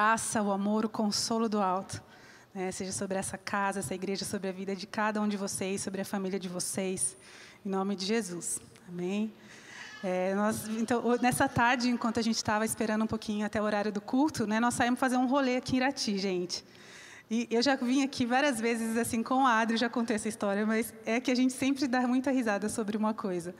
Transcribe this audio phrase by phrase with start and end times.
[0.00, 2.00] graça, o amor, o consolo do alto.
[2.54, 2.70] Né?
[2.70, 6.00] Seja sobre essa casa, essa igreja, sobre a vida de cada um de vocês, sobre
[6.00, 7.16] a família de vocês.
[7.66, 8.60] Em nome de Jesus.
[8.88, 9.34] Amém.
[10.04, 13.90] É, nós, então, nessa tarde, enquanto a gente estava esperando um pouquinho até o horário
[13.90, 16.64] do culto, né, nós saímos fazer um rolê aqui em Irati, gente.
[17.28, 20.64] E eu já vim aqui várias vezes assim com a Adri, já contei essa história,
[20.64, 23.52] mas é que a gente sempre dá muita risada sobre uma coisa.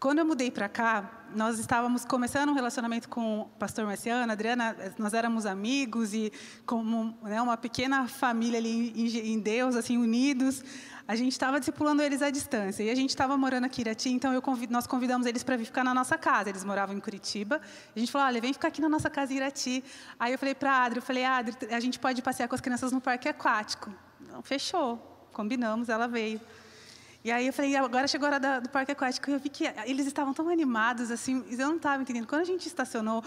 [0.00, 4.74] Quando eu mudei para cá, nós estávamos começando um relacionamento com o pastor Marciano, Adriana,
[4.98, 6.32] nós éramos amigos e
[6.64, 10.64] como né, uma pequena família ali em, Deus, assim, unidos.
[11.06, 12.82] A gente estava discipulando eles à distância.
[12.82, 14.32] E a gente estava morando aqui em Irati, então
[14.70, 16.48] nós convidamos eles para vir ficar na nossa casa.
[16.48, 17.60] Eles moravam em Curitiba.
[17.94, 19.84] A gente falou, olha, vem ficar aqui na nossa casa em Irati.
[20.18, 22.62] Aí eu falei para a Adri, eu falei, Adri, a gente pode passear com as
[22.62, 23.92] crianças no parque aquático.
[24.18, 24.96] Não, fechou.
[25.30, 26.40] Combinamos, ela veio.
[27.22, 29.28] E aí eu falei, agora chegou a hora do parque aquático.
[29.28, 32.26] E eu vi que eles estavam tão animados, assim, eu não estava entendendo.
[32.26, 33.22] Quando a gente estacionou,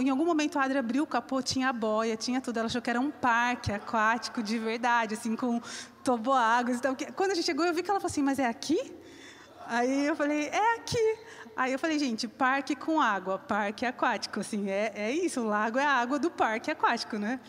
[0.00, 2.58] em algum momento a Adri abriu o capô, tinha a boia, tinha tudo.
[2.58, 5.60] Ela achou que era um parque aquático de verdade, assim, com
[6.04, 6.76] toboáguas.
[6.76, 8.92] Então, quando a gente chegou, eu vi que ela falou assim, mas é aqui?
[9.66, 11.18] Aí eu falei, é aqui.
[11.56, 15.78] Aí eu falei, gente, parque com água, parque aquático, assim, é, é isso, o lago
[15.78, 17.40] é a água do parque aquático, né?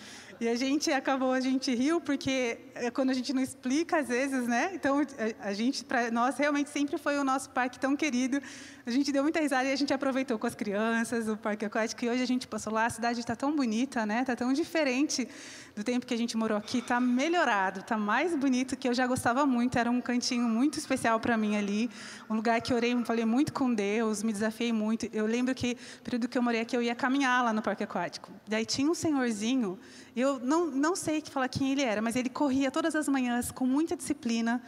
[0.44, 4.10] E a gente acabou, a gente riu, porque é quando a gente não explica, às
[4.10, 4.72] vezes, né?
[4.74, 5.02] Então,
[5.40, 8.42] a gente, para nós, realmente sempre foi o nosso parque tão querido.
[8.86, 12.04] A gente deu muita risada e a gente aproveitou com as crianças, o parque aquático.
[12.04, 14.20] E hoje a gente passou lá, a cidade está tão bonita, né?
[14.20, 15.26] Está tão diferente
[15.74, 16.80] do tempo que a gente morou aqui.
[16.80, 19.78] Está melhorado, está mais bonito, que eu já gostava muito.
[19.78, 21.90] Era um cantinho muito especial para mim ali.
[22.30, 25.08] Um lugar que orei, falei muito com Deus, me desafiei muito.
[25.14, 28.30] Eu lembro que, período que eu morei aqui, eu ia caminhar lá no parque aquático.
[28.46, 29.80] Daí tinha um senhorzinho
[30.16, 33.52] eu não, não sei que falar quem ele era, mas ele corria todas as manhãs
[33.52, 34.62] com muita disciplina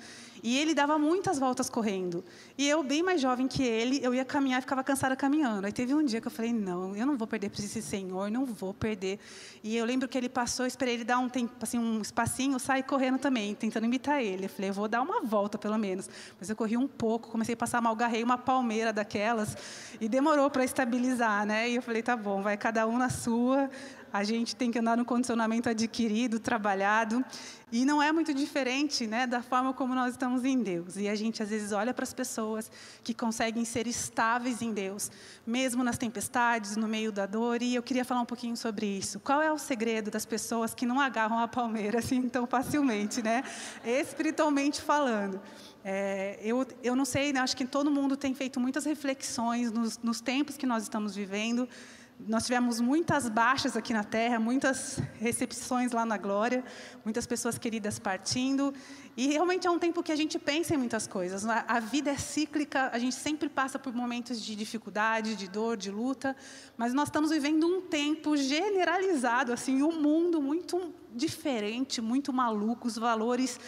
[0.45, 2.23] e ele dava muitas voltas correndo.
[2.55, 5.65] E eu, bem mais jovem que ele, eu ia caminhar e ficava cansada caminhando.
[5.65, 8.29] Aí teve um dia que eu falei: não, eu não vou perder para esse senhor,
[8.29, 9.19] não vou perder.
[9.63, 12.83] E eu lembro que ele passou, esperei ele dar um tempo, assim, um espacinho, saí
[12.83, 14.45] correndo também, tentando imitar ele.
[14.45, 16.07] Eu falei: eu vou dar uma volta pelo menos.
[16.39, 19.57] Mas eu corri um pouco, comecei a passar mal, garrei uma palmeira daquelas
[19.99, 21.69] e demorou para estabilizar, né?
[21.69, 23.67] E eu falei: tá bom, vai cada um na sua
[24.15, 27.23] a gente tem que andar no condicionamento adquirido, trabalhado,
[27.69, 30.95] e não é muito diferente né, da forma como nós estamos em Deus.
[30.95, 32.71] E a gente, às vezes, olha para as pessoas
[33.03, 35.11] que conseguem ser estáveis em Deus,
[35.45, 39.19] mesmo nas tempestades, no meio da dor, e eu queria falar um pouquinho sobre isso.
[39.19, 43.43] Qual é o segredo das pessoas que não agarram a palmeira assim tão facilmente, né?
[43.83, 45.41] espiritualmente falando?
[45.83, 49.99] É, eu, eu não sei, né, acho que todo mundo tem feito muitas reflexões nos,
[49.99, 51.67] nos tempos que nós estamos vivendo,
[52.19, 56.63] nós tivemos muitas baixas aqui na terra, muitas recepções lá na glória,
[57.03, 58.73] muitas pessoas queridas partindo.
[59.17, 61.45] E realmente é um tempo que a gente pensa em muitas coisas.
[61.45, 65.91] A vida é cíclica, a gente sempre passa por momentos de dificuldade, de dor, de
[65.91, 66.35] luta,
[66.77, 72.97] mas nós estamos vivendo um tempo generalizado, assim, um mundo muito diferente, muito maluco, os
[72.97, 73.59] valores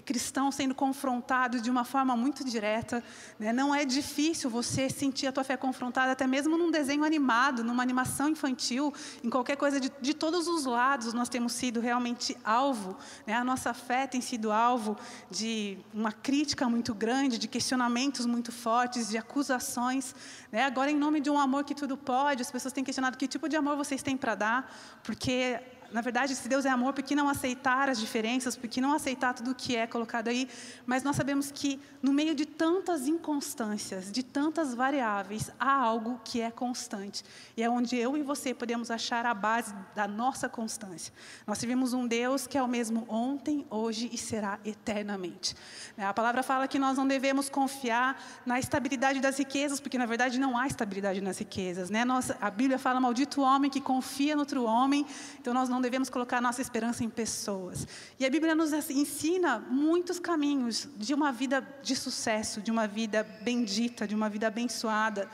[0.00, 3.02] cristão sendo confrontado de uma forma muito direta.
[3.38, 3.52] Né?
[3.52, 7.82] Não é difícil você sentir a tua fé confrontada, até mesmo num desenho animado, numa
[7.82, 8.92] animação infantil,
[9.24, 12.96] em qualquer coisa, de, de todos os lados nós temos sido realmente alvo.
[13.26, 13.34] Né?
[13.34, 14.96] A nossa fé tem sido alvo
[15.30, 20.14] de uma crítica muito grande, de questionamentos muito fortes, de acusações.
[20.52, 20.64] Né?
[20.64, 23.48] Agora, em nome de um amor que tudo pode, as pessoas têm questionado que tipo
[23.48, 25.60] de amor vocês têm para dar, porque
[25.92, 28.56] na verdade, se Deus é amor, por que não aceitar as diferenças?
[28.56, 30.48] Por que não aceitar tudo o que é colocado aí?
[30.86, 36.40] Mas nós sabemos que, no meio de tantas inconstâncias, de tantas variáveis, há algo que
[36.40, 37.24] é constante.
[37.56, 41.12] E é onde eu e você podemos achar a base da nossa constância.
[41.46, 45.54] Nós servimos um Deus que é o mesmo ontem, hoje e será eternamente.
[45.98, 50.38] A palavra fala que nós não devemos confiar na estabilidade das riquezas, porque, na verdade,
[50.38, 51.90] não há estabilidade nas riquezas.
[51.90, 52.04] Né?
[52.04, 55.06] Nossa, a Bíblia fala, maldito homem que confia no outro homem.
[55.40, 57.88] Então, nós não não devemos colocar nossa esperança em pessoas.
[58.18, 63.26] E a Bíblia nos ensina muitos caminhos de uma vida de sucesso, de uma vida
[63.42, 65.26] bendita, de uma vida abençoada.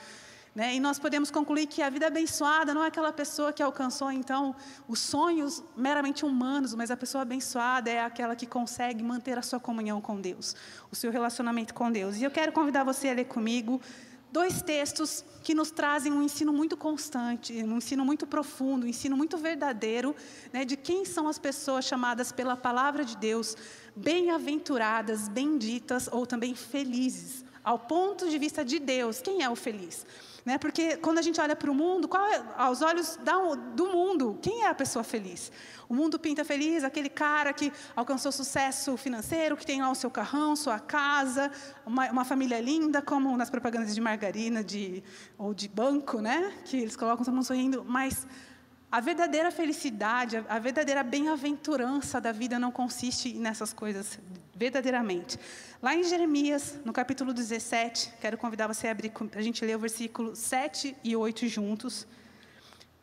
[0.54, 0.76] Né?
[0.76, 4.54] E nós podemos concluir que a vida abençoada não é aquela pessoa que alcançou, então,
[4.86, 9.59] os sonhos meramente humanos, mas a pessoa abençoada é aquela que consegue manter a sua
[9.59, 10.54] comunhão com Deus,
[10.92, 12.18] o seu relacionamento com Deus.
[12.18, 13.80] E eu quero convidar você a ler comigo
[14.32, 19.16] dois textos que nos trazem um ensino muito constante, um ensino muito profundo, um ensino
[19.16, 20.14] muito verdadeiro,
[20.52, 23.56] né, de quem são as pessoas chamadas pela palavra de Deus
[23.94, 27.44] bem-aventuradas, benditas ou também felizes.
[27.62, 30.06] Ao ponto de vista de Deus, quem é o feliz?
[30.47, 30.59] Né?
[30.59, 33.19] Porque quando a gente olha para o mundo, é, aos olhos
[33.75, 35.51] do mundo, quem é a pessoa feliz?
[35.89, 40.09] O mundo pinta feliz aquele cara que alcançou sucesso financeiro, que tem lá o seu
[40.09, 41.51] carrão, sua casa,
[41.84, 45.03] uma, uma família linda, como nas propagandas de margarina de,
[45.37, 46.53] ou de banco, né?
[46.65, 47.84] que eles colocam todo mundo sorrindo.
[47.84, 48.25] Mas
[48.89, 54.21] A verdadeira felicidade, a verdadeira bem-aventurança da vida não consiste nessas coisas,
[54.56, 55.38] verdadeiramente.
[55.82, 59.78] Lá em Jeremias, no capítulo 17, quero convidar você a abrir a gente ler o
[59.78, 62.06] versículo 7 e 8 juntos.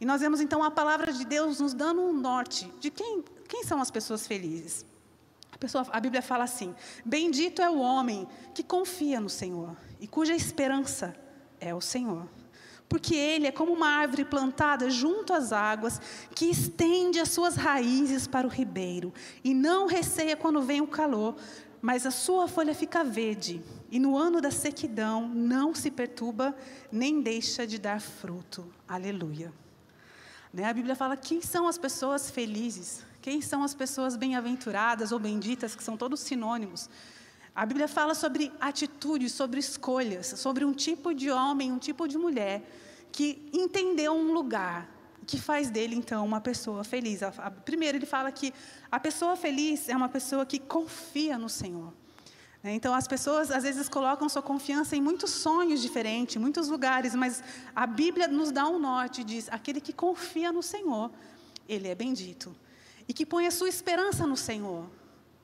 [0.01, 3.63] E nós vemos então a palavra de Deus nos dando um norte de quem, quem
[3.63, 4.83] são as pessoas felizes.
[5.51, 10.07] A, pessoa, a Bíblia fala assim: Bendito é o homem que confia no Senhor e
[10.07, 11.15] cuja esperança
[11.59, 12.27] é o Senhor.
[12.93, 15.99] Porque ele é como uma árvore plantada junto às águas,
[16.35, 19.11] que estende as suas raízes para o ribeiro,
[19.43, 21.35] e não receia quando vem o calor,
[21.81, 26.55] mas a sua folha fica verde, e no ano da sequidão não se perturba,
[26.91, 28.71] nem deixa de dar fruto.
[28.87, 29.51] Aleluia.
[30.53, 30.65] Né?
[30.65, 35.75] A Bíblia fala quem são as pessoas felizes, quem são as pessoas bem-aventuradas ou benditas,
[35.75, 36.87] que são todos sinônimos.
[37.55, 42.17] A Bíblia fala sobre atitudes, sobre escolhas, sobre um tipo de homem, um tipo de
[42.17, 42.63] mulher
[43.11, 44.89] que entendeu um lugar,
[45.27, 47.19] que faz dele então uma pessoa feliz.
[47.63, 48.51] Primeiro ele fala que
[48.91, 51.93] a pessoa feliz é uma pessoa que confia no Senhor.
[52.63, 52.73] Né?
[52.73, 57.43] Então as pessoas às vezes colocam sua confiança em muitos sonhos diferentes, muitos lugares, mas
[57.75, 61.11] a Bíblia nos dá um norte, diz: aquele que confia no Senhor,
[61.69, 62.55] ele é bendito.
[63.07, 64.89] E que põe a sua esperança no Senhor,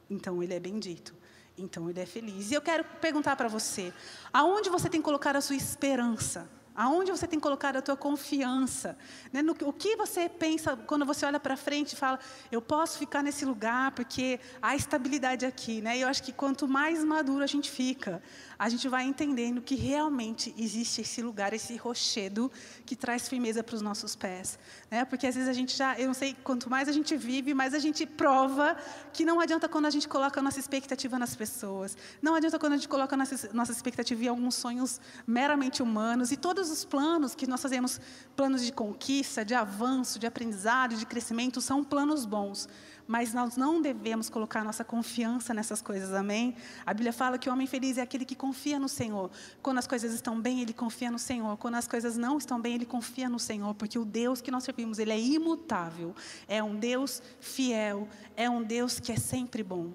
[0.09, 1.18] então ele é bendito
[1.61, 2.51] então ele é feliz.
[2.51, 3.93] E eu quero perguntar para você:
[4.33, 6.49] aonde você tem colocado a sua esperança?
[6.81, 8.97] Aonde você tem colocado a tua confiança?
[9.33, 9.41] Né?
[9.41, 12.17] No, o que você pensa quando você olha para frente e fala,
[12.49, 15.81] eu posso ficar nesse lugar porque há estabilidade aqui.
[15.81, 15.97] Né?
[15.97, 18.23] E eu acho que quanto mais maduro a gente fica,
[18.57, 22.49] a gente vai entendendo que realmente existe esse lugar, esse rochedo
[22.85, 24.57] que traz firmeza para os nossos pés.
[24.89, 25.03] Né?
[25.03, 27.73] Porque às vezes a gente já, eu não sei, quanto mais a gente vive, mais
[27.73, 28.77] a gente prova
[29.11, 31.97] que não adianta quando a gente coloca a nossa expectativa nas pessoas.
[32.21, 36.31] Não adianta quando a gente coloca a nossa, nossa expectativa em alguns sonhos meramente humanos.
[36.31, 37.99] E todos os planos que nós fazemos,
[38.35, 42.67] planos de conquista, de avanço, de aprendizado, de crescimento, são planos bons
[43.09, 46.55] mas nós não devemos colocar nossa confiança nessas coisas, amém?
[46.85, 49.31] A Bíblia fala que o homem feliz é aquele que confia no Senhor.
[49.63, 51.57] Quando as coisas estão bem, ele confia no Senhor.
[51.57, 54.63] Quando as coisas não estão bem, ele confia no Senhor, porque o Deus que nós
[54.63, 56.13] servimos, ele é imutável,
[56.47, 58.07] é um Deus fiel,
[58.37, 59.91] é um Deus que é sempre bom.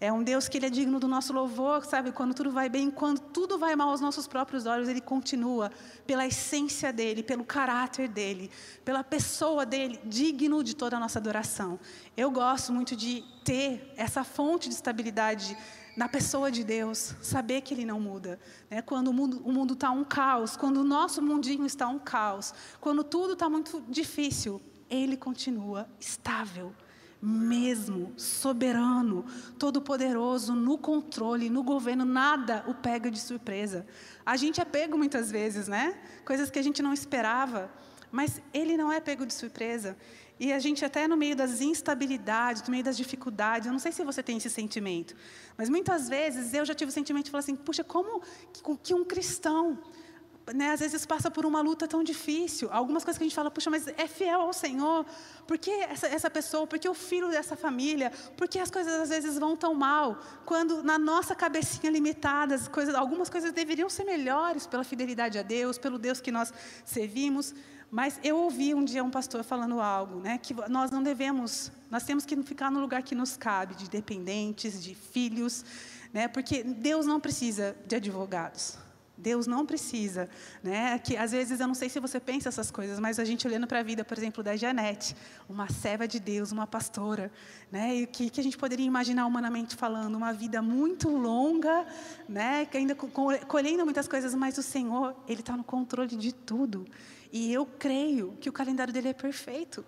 [0.00, 2.12] É um Deus que ele é digno do nosso louvor, sabe?
[2.12, 5.70] Quando tudo vai bem, quando tudo vai mal aos nossos próprios olhos, ele continua
[6.06, 8.50] pela essência dele, pelo caráter dele,
[8.84, 11.80] pela pessoa dele, digno de toda a nossa adoração.
[12.16, 15.56] Eu gosto muito de ter essa fonte de estabilidade
[15.96, 18.38] na pessoa de Deus, saber que Ele não muda.
[18.70, 18.82] Né?
[18.82, 19.14] Quando o
[19.52, 23.82] mundo está um caos, quando o nosso mundinho está um caos, quando tudo está muito
[23.88, 24.60] difícil,
[24.90, 26.74] Ele continua estável
[27.20, 29.24] mesmo, soberano,
[29.58, 33.86] todo-poderoso, no controle, no governo, nada o pega de surpresa.
[34.24, 35.98] A gente é pego muitas vezes, né?
[36.24, 37.70] Coisas que a gente não esperava,
[38.10, 39.96] mas ele não é pego de surpresa.
[40.38, 43.90] E a gente até no meio das instabilidades, no meio das dificuldades, eu não sei
[43.90, 45.16] se você tem esse sentimento,
[45.56, 48.20] mas muitas vezes eu já tive o sentimento de falar assim, puxa, como
[48.82, 49.78] que um cristão
[50.54, 52.68] né, às vezes passa por uma luta tão difícil.
[52.70, 55.04] Algumas coisas que a gente fala, puxa, mas é fiel ao Senhor.
[55.46, 56.66] Por que essa, essa pessoa?
[56.66, 58.12] Por que o filho dessa família?
[58.36, 60.18] Por que as coisas às vezes vão tão mal?
[60.44, 65.42] Quando na nossa cabecinha limitada, as coisas, algumas coisas deveriam ser melhores pela fidelidade a
[65.42, 66.52] Deus, pelo Deus que nós
[66.84, 67.54] servimos.
[67.90, 72.02] Mas eu ouvi um dia um pastor falando algo, né, que nós não devemos, nós
[72.02, 75.64] temos que ficar no lugar que nos cabe, de dependentes, de filhos,
[76.12, 78.76] né, porque Deus não precisa de advogados.
[79.16, 80.28] Deus não precisa,
[80.62, 80.98] né?
[80.98, 83.66] Que às vezes eu não sei se você pensa essas coisas, mas a gente olhando
[83.66, 85.16] para a vida, por exemplo, da Janete,
[85.48, 87.32] uma serva de Deus, uma pastora,
[87.70, 87.94] né?
[87.94, 91.86] E que, que a gente poderia imaginar humanamente falando, uma vida muito longa,
[92.28, 92.66] né?
[92.66, 96.86] Que ainda colhendo muitas coisas, mas o Senhor, ele está no controle de tudo.
[97.32, 99.84] E eu creio que o calendário dele é perfeito.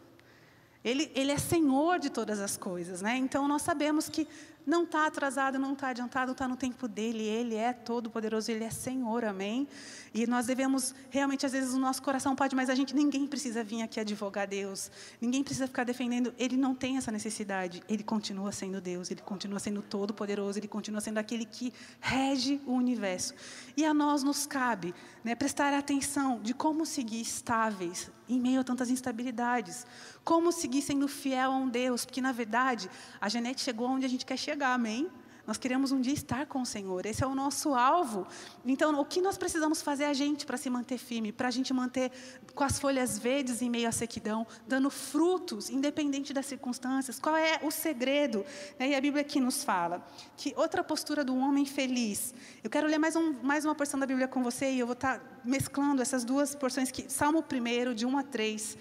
[0.84, 3.16] Ele, ele é Senhor de todas as coisas, né?
[3.16, 4.28] Então nós sabemos que
[4.68, 7.24] não está atrasado, não está adiantado, está no tempo dele.
[7.24, 9.66] Ele é todo poderoso, ele é Senhor, amém?
[10.12, 13.64] E nós devemos, realmente, às vezes o nosso coração pode, mas a gente, ninguém precisa
[13.64, 14.90] vir aqui advogar Deus.
[15.22, 16.34] Ninguém precisa ficar defendendo.
[16.38, 17.82] Ele não tem essa necessidade.
[17.88, 22.60] Ele continua sendo Deus, ele continua sendo todo poderoso, ele continua sendo aquele que rege
[22.66, 23.32] o universo.
[23.74, 24.94] E a nós nos cabe
[25.24, 29.86] né, prestar atenção de como seguir estáveis em meio a tantas instabilidades.
[30.22, 34.08] Como seguir sendo fiel a um Deus, porque na verdade a Janete chegou onde a
[34.08, 35.10] gente quer chegar, amém?
[35.48, 38.26] Nós queremos um dia estar com o Senhor, esse é o nosso alvo.
[38.66, 41.72] Então, o que nós precisamos fazer a gente para se manter firme, para a gente
[41.72, 42.12] manter
[42.54, 47.18] com as folhas verdes em meio à sequidão, dando frutos, independente das circunstâncias?
[47.18, 48.44] Qual é o segredo?
[48.78, 52.34] E a Bíblia aqui nos fala que outra postura do homem feliz.
[52.62, 54.92] Eu quero ler mais, um, mais uma porção da Bíblia com você e eu vou
[54.92, 58.76] estar mesclando essas duas porções, que, Salmo 1, de 1 a 3.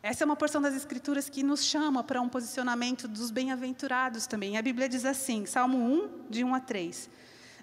[0.00, 4.56] Essa é uma porção das Escrituras que nos chama para um posicionamento dos bem-aventurados também.
[4.56, 7.10] A Bíblia diz assim, Salmo 1, de 1 a 3.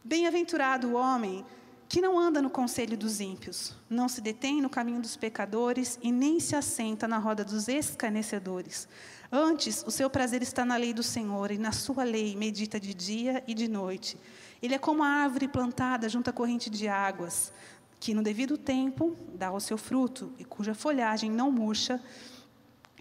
[0.03, 1.45] Bem-aventurado o homem
[1.87, 6.11] que não anda no conselho dos ímpios, não se detém no caminho dos pecadores e
[6.11, 8.87] nem se assenta na roda dos escarnecedores.
[9.31, 12.93] Antes, o seu prazer está na lei do Senhor e na sua lei medita de
[12.93, 14.17] dia e de noite.
[14.61, 17.53] Ele é como a árvore plantada junto à corrente de águas,
[17.99, 22.01] que no devido tempo dá o seu fruto e cuja folhagem não murcha,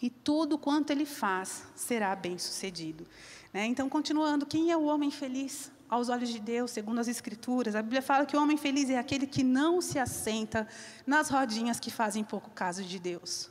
[0.02, 3.06] e tudo quanto ele faz será bem sucedido.
[3.52, 3.66] Né?
[3.66, 5.72] Então, continuando, quem é o homem feliz?
[5.88, 7.74] aos olhos de Deus, segundo as Escrituras.
[7.74, 10.66] A Bíblia fala que o homem feliz é aquele que não se assenta
[11.06, 13.50] nas rodinhas que fazem pouco caso de Deus,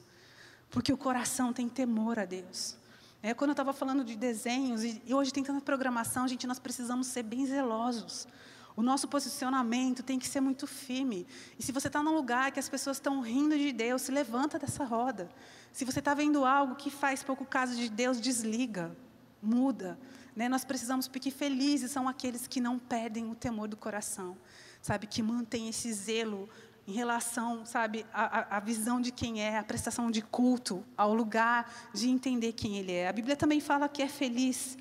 [0.70, 2.76] porque o coração tem temor a Deus.
[3.22, 7.08] É, quando eu estava falando de desenhos, e hoje tem tanta programação, gente, nós precisamos
[7.08, 8.28] ser bem zelosos.
[8.76, 11.28] O nosso posicionamento tem que ser muito firme.
[11.60, 14.58] E se você está num lugar que as pessoas estão rindo de Deus, se levanta
[14.58, 15.30] dessa roda.
[15.72, 18.96] Se você está vendo algo que faz pouco caso de Deus, desliga,
[19.42, 20.00] muda.
[20.36, 20.50] Né?
[20.50, 24.36] Nós precisamos, porque felizes são aqueles que não perdem o temor do coração,
[24.82, 25.06] sabe?
[25.06, 26.50] Que mantêm esse zelo
[26.88, 32.10] em relação, sabe, à, visão de quem é, a prestação de culto, ao lugar de
[32.10, 33.08] entender quem ele é.
[33.08, 34.78] A Bíblia também fala que é feliz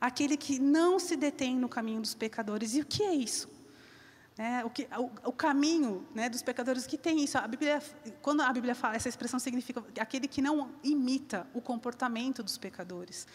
[0.00, 2.74] aquele que não se detém no caminho dos pecadores.
[2.74, 3.48] E o que é isso?
[4.38, 7.38] É, o, que, o, o, caminho né, dos pecadores que tem isso.
[7.38, 7.82] A Bíblia,
[8.20, 13.26] quando a Bíblia fala, essa expressão significa aquele que não imita o comportamento dos pecadores.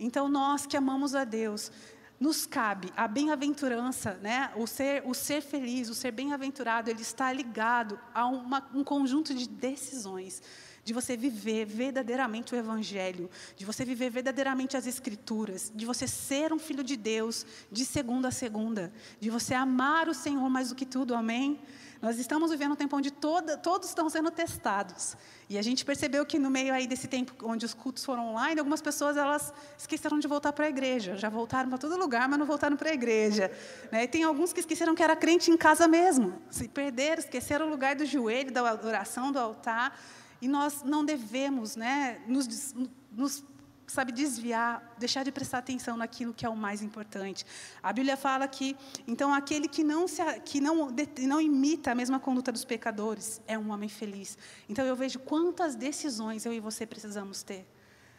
[0.00, 1.70] Então, nós que amamos a Deus,
[2.18, 4.50] nos cabe a bem-aventurança, né?
[4.56, 9.34] o, ser, o ser feliz, o ser bem-aventurado, ele está ligado a uma, um conjunto
[9.34, 10.42] de decisões
[10.86, 16.52] de você viver verdadeiramente o Evangelho, de você viver verdadeiramente as Escrituras, de você ser
[16.52, 20.76] um filho de Deus de segunda a segunda, de você amar o Senhor mais do
[20.76, 21.58] que tudo, amém?
[22.00, 25.16] Nós estamos vivendo um tempo onde toda, todos estão sendo testados.
[25.48, 28.60] E a gente percebeu que no meio aí desse tempo onde os cultos foram online,
[28.60, 31.16] algumas pessoas elas esqueceram de voltar para a igreja.
[31.16, 33.50] Já voltaram para todo lugar, mas não voltaram para a igreja.
[33.90, 34.04] Né?
[34.04, 36.40] E tem alguns que esqueceram que era crente em casa mesmo.
[36.48, 39.98] Se perderam, esqueceram o lugar do joelho, da oração, do altar.
[40.40, 42.74] E nós não devemos né, nos,
[43.12, 43.44] nos
[43.86, 47.46] sabe, desviar, deixar de prestar atenção naquilo que é o mais importante.
[47.82, 48.76] A Bíblia fala que,
[49.06, 50.88] então, aquele que não, se, que não,
[51.20, 54.36] não imita a mesma conduta dos pecadores é um homem feliz.
[54.68, 57.66] Então, eu vejo quantas decisões eu e você precisamos ter.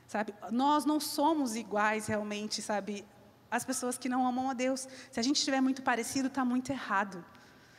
[0.07, 0.33] Sabe?
[0.51, 3.05] Nós não somos iguais realmente, sabe?
[3.51, 4.87] As pessoas que não amam a Deus.
[5.11, 7.23] Se a gente estiver muito parecido, está muito errado.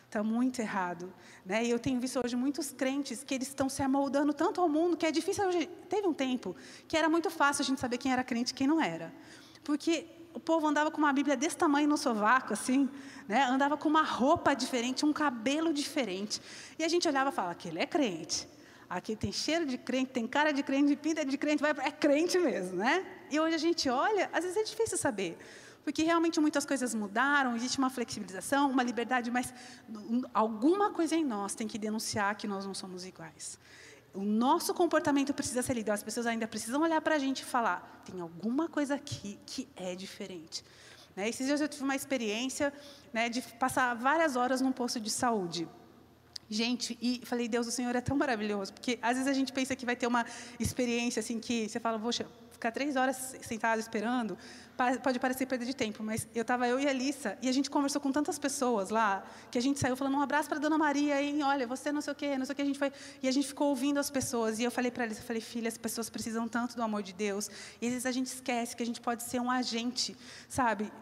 [0.09, 1.13] Está muito errado.
[1.45, 1.67] Né?
[1.67, 4.97] E eu tenho visto hoje muitos crentes que eles estão se amoldando tanto ao mundo
[4.97, 5.47] que é difícil.
[5.47, 6.57] Hoje, teve um tempo
[6.89, 9.13] que era muito fácil a gente saber quem era crente e quem não era.
[9.63, 12.89] Porque o povo andava com uma Bíblia desse tamanho no sovaco, assim,
[13.29, 13.45] né?
[13.45, 16.41] andava com uma roupa diferente, um cabelo diferente.
[16.79, 18.49] E a gente olhava e falava: aquele é crente.
[18.89, 22.39] Aqui tem cheiro de crente, tem cara de crente, pinta de crente, vai, é crente
[22.39, 23.05] mesmo, né?
[23.31, 25.37] E hoje a gente olha, às vezes é difícil saber.
[25.89, 29.55] Porque realmente muitas coisas mudaram, existe uma flexibilização, uma liberdade, mas
[30.35, 33.59] alguma coisa em nós tem que denunciar que nós não somos iguais.
[34.13, 35.89] O nosso comportamento precisa ser lido.
[35.91, 39.67] As pessoas ainda precisam olhar para a gente e falar: tem alguma coisa aqui que
[39.75, 40.63] é diferente.
[41.17, 41.27] Né?
[41.27, 42.71] Esses dias eu tive uma experiência
[43.11, 45.67] né, de passar várias horas num posto de saúde.
[46.51, 49.75] Gente, e falei, Deus, o Senhor é tão maravilhoso, porque às vezes a gente pensa
[49.75, 50.27] que vai ter uma
[50.61, 52.27] experiência assim que você fala, poxa,
[52.59, 54.37] ficar três horas sentado esperando,
[55.01, 57.71] pode parecer perda de tempo, mas eu estava eu e a Alissa, e a gente
[57.71, 60.77] conversou com tantas pessoas lá, que a gente saiu falando um abraço para a Dona
[60.77, 62.93] Maria, hein, olha, você não sei o quê, não sei o que, a gente foi,
[63.23, 65.41] e a gente ficou ouvindo as pessoas, e eu falei para a Alissa, eu falei,
[65.41, 67.49] filha, as pessoas precisam tanto do amor de Deus,
[67.81, 70.17] e às vezes a gente esquece que a gente pode ser um agente,
[70.49, 70.93] sabe,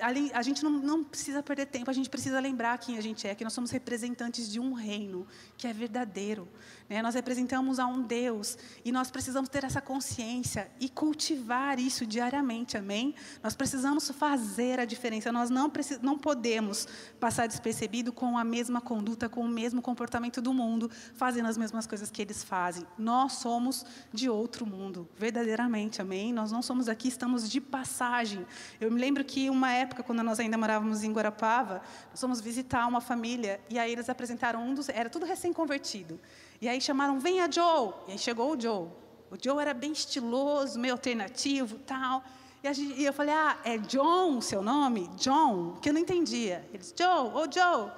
[0.00, 3.34] a gente não, não, precisa perder tempo, a gente precisa lembrar quem a gente é,
[3.34, 5.26] que nós somos representantes de um reino
[5.56, 6.48] que é verdadeiro.
[6.88, 7.02] Né?
[7.02, 12.76] Nós representamos a um Deus e nós precisamos ter essa consciência e cultivar isso diariamente,
[12.76, 13.14] amém?
[13.42, 16.88] Nós precisamos fazer a diferença, nós não, não podemos
[17.20, 21.86] passar despercebido com a mesma conduta, com o mesmo comportamento do mundo, fazendo as mesmas
[21.86, 22.86] coisas que eles fazem.
[22.96, 26.32] Nós somos de outro mundo, verdadeiramente, amém?
[26.32, 28.46] Nós não somos aqui, estamos de passagem.
[28.80, 32.86] Eu me lembro que uma época, quando nós ainda morávamos em Guarapava, nós fomos visitar
[32.86, 34.88] uma família e aí eles apresentaram um dos.
[34.88, 36.18] Era tudo recém-convertido.
[36.60, 37.92] E aí chamaram, venha Joe.
[38.08, 38.88] E aí chegou o Joe.
[39.30, 42.22] O Joe era bem estiloso, meio alternativo tal.
[42.62, 45.08] E, gente, e eu falei, ah, é John seu nome?
[45.16, 45.76] John?
[45.80, 46.68] Que eu não entendia.
[46.72, 47.92] Eles, Joe, ô oh, Joe.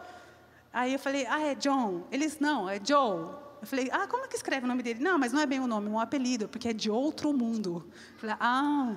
[0.72, 2.02] Aí eu falei, ah, é John.
[2.12, 3.34] Eles, não, é Joe.
[3.60, 5.02] Eu falei, ah, como é que escreve o nome dele?
[5.02, 7.84] Não, mas não é bem o nome, é um apelido, porque é de outro mundo.
[8.14, 8.96] Eu falei, ah,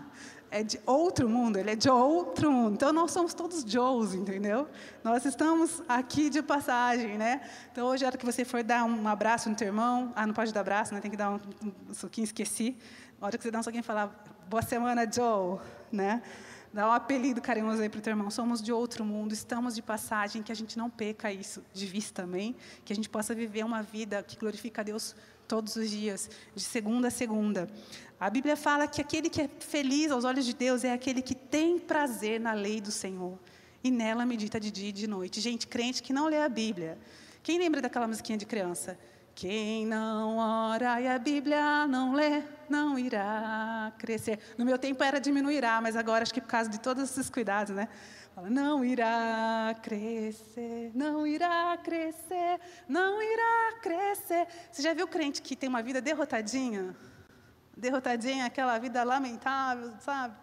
[0.53, 2.75] é de outro mundo, ele é de outro mundo.
[2.75, 4.67] Então nós somos todos Joes, entendeu?
[5.03, 7.41] Nós estamos aqui de passagem, né?
[7.71, 10.33] Então hoje, a hora que você for dar um abraço no teu irmão, ah, não
[10.33, 11.01] pode dar abraço, né?
[11.01, 11.39] Tem que dar um,
[11.89, 12.77] um suquinho, esqueci.
[13.19, 15.57] A hora que você dá um suquinho, falar, boa semana, Joe,
[15.91, 16.21] né?
[16.71, 18.29] Dá um apelido carinhoso aí para o teu irmão.
[18.29, 22.21] Somos de outro mundo, estamos de passagem, que a gente não peca isso de vista
[22.21, 22.55] também,
[22.85, 25.15] que a gente possa viver uma vida que glorifica a Deus
[25.53, 27.69] todos os dias, de segunda a segunda.
[28.19, 31.35] A Bíblia fala que aquele que é feliz aos olhos de Deus é aquele que
[31.35, 33.37] tem prazer na lei do Senhor
[33.83, 35.39] e nela medita de dia e de noite.
[35.39, 36.97] Gente, crente que não lê a Bíblia.
[37.43, 38.97] Quem lembra daquela musiquinha de criança?
[39.35, 44.39] Quem não ora e a Bíblia não lê, não irá crescer.
[44.57, 47.75] No meu tempo era diminuirá, mas agora acho que por causa de todos esses cuidados,
[47.75, 47.89] né?
[48.35, 54.47] Fala, não irá crescer, não irá crescer, não irá crescer.
[54.71, 56.95] Você já viu crente que tem uma vida derrotadinha?
[57.75, 60.35] derrotadinha, aquela vida lamentável, sabe?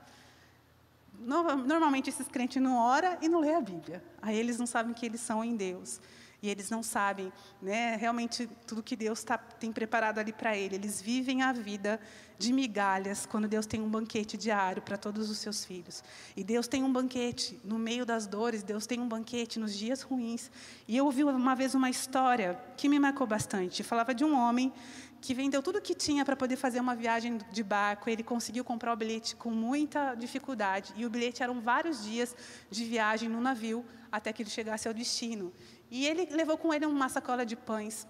[1.18, 4.02] Normalmente esses crentes não oram e não lê a Bíblia.
[4.22, 6.00] Aí eles não sabem que eles são em Deus.
[6.42, 10.78] E eles não sabem né, realmente tudo que Deus tá, tem preparado ali para eles.
[10.78, 12.00] Eles vivem a vida
[12.38, 16.02] de migalhas quando Deus tem um banquete diário para todos os seus filhos.
[16.34, 20.00] E Deus tem um banquete no meio das dores, Deus tem um banquete nos dias
[20.00, 20.50] ruins.
[20.88, 23.82] E eu ouvi uma vez uma história que me marcou bastante.
[23.82, 24.72] Falava de um homem
[25.20, 28.08] que vendeu tudo que tinha para poder fazer uma viagem de barco.
[28.08, 30.94] Ele conseguiu comprar o bilhete com muita dificuldade.
[30.96, 32.34] E o bilhete eram vários dias
[32.70, 35.52] de viagem no navio até que ele chegasse ao destino.
[35.90, 38.06] E ele levou com ele uma sacola de pães,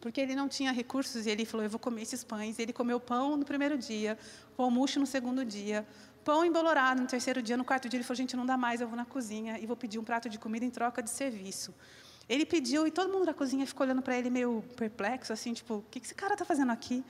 [0.00, 1.26] porque ele não tinha recursos.
[1.26, 2.58] E ele falou: Eu vou comer esses pães.
[2.58, 4.18] E ele comeu pão no primeiro dia,
[4.56, 5.86] pão murcho no segundo dia,
[6.24, 7.56] pão embolorado no terceiro dia.
[7.56, 9.76] No quarto dia, ele falou: Gente, não dá mais, eu vou na cozinha e vou
[9.76, 11.74] pedir um prato de comida em troca de serviço.
[12.28, 15.76] Ele pediu e todo mundo da cozinha ficou olhando para ele meio perplexo, assim, tipo,
[15.76, 17.02] o que esse cara está fazendo aqui?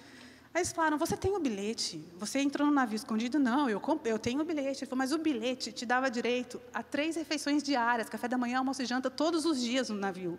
[0.53, 2.03] Aí eles falaram, você tem o bilhete?
[2.17, 3.39] Você entrou no navio escondido?
[3.39, 4.83] Não, eu, eu tenho o bilhete.
[4.83, 8.59] Ele falou, mas o bilhete te dava direito a três refeições diárias, café da manhã,
[8.59, 10.39] almoço e janta, todos os dias no navio.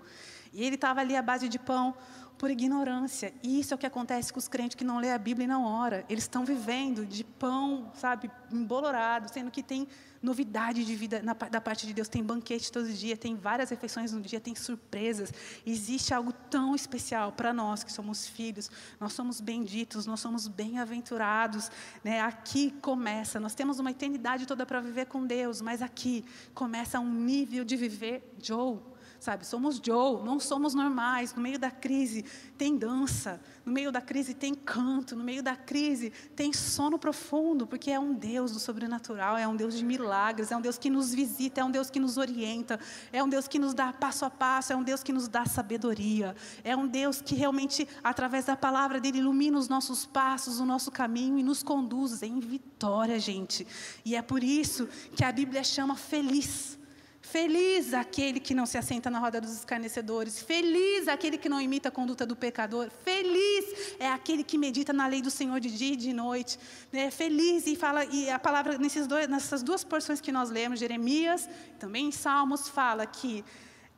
[0.52, 1.96] E ele estava ali à base de pão
[2.40, 3.34] por ignorância.
[3.44, 5.48] E isso é o que acontece com os crentes que não lê a Bíblia e
[5.48, 6.06] não ora.
[6.08, 9.86] Eles estão vivendo de pão, sabe, embolorado, sendo que tem
[10.22, 12.08] novidade de vida na, da parte de Deus.
[12.08, 15.34] Tem banquete todo dia, tem várias refeições no dia, tem surpresas.
[15.66, 18.72] Existe algo tão especial para nós que somos filhos.
[19.02, 21.70] Nós somos benditos, nós somos bem-aventurados.
[22.06, 22.22] Né?
[22.22, 23.38] Aqui começa.
[23.38, 26.24] Nós temos uma eternidade toda para viver com Deus, mas aqui
[26.54, 28.80] começa um nível de viver Joe
[29.20, 29.46] sabe?
[29.46, 31.34] Somos Joe, não somos normais.
[31.34, 32.24] No meio da crise
[32.58, 37.68] tem dança, no meio da crise tem canto, no meio da crise tem sono profundo,
[37.68, 40.90] porque é um Deus do sobrenatural, é um Deus de milagres, é um Deus que
[40.90, 42.80] nos visita, é um Deus que nos orienta,
[43.12, 45.46] é um Deus que nos dá passo a passo, é um Deus que nos dá
[45.46, 50.66] sabedoria, é um Deus que realmente, através da palavra dele, ilumina os nossos passos, o
[50.66, 53.68] nosso caminho e nos conduz em vitória, gente.
[54.06, 56.79] E é por isso que a Bíblia chama feliz
[57.22, 60.42] Feliz aquele que não se assenta na roda dos escarnecedores.
[60.42, 62.90] Feliz aquele que não imita a conduta do pecador.
[63.04, 66.58] Feliz é aquele que medita na lei do Senhor de dia e de noite.
[66.92, 70.80] É feliz e fala e a palavra nesses dois, nessas duas porções que nós lemos,
[70.80, 73.44] Jeremias, também em Salmos fala que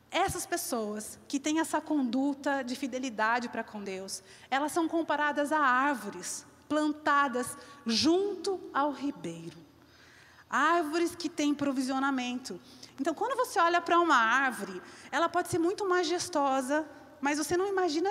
[0.09, 5.59] essas pessoas que têm essa conduta de fidelidade para com Deus, elas são comparadas a
[5.59, 9.57] árvores plantadas junto ao ribeiro.
[10.49, 12.59] Árvores que têm provisionamento.
[12.99, 16.85] Então, quando você olha para uma árvore, ela pode ser muito majestosa,
[17.19, 18.09] mas você não imagina,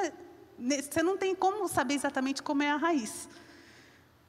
[0.59, 3.29] você não tem como saber exatamente como é a raiz.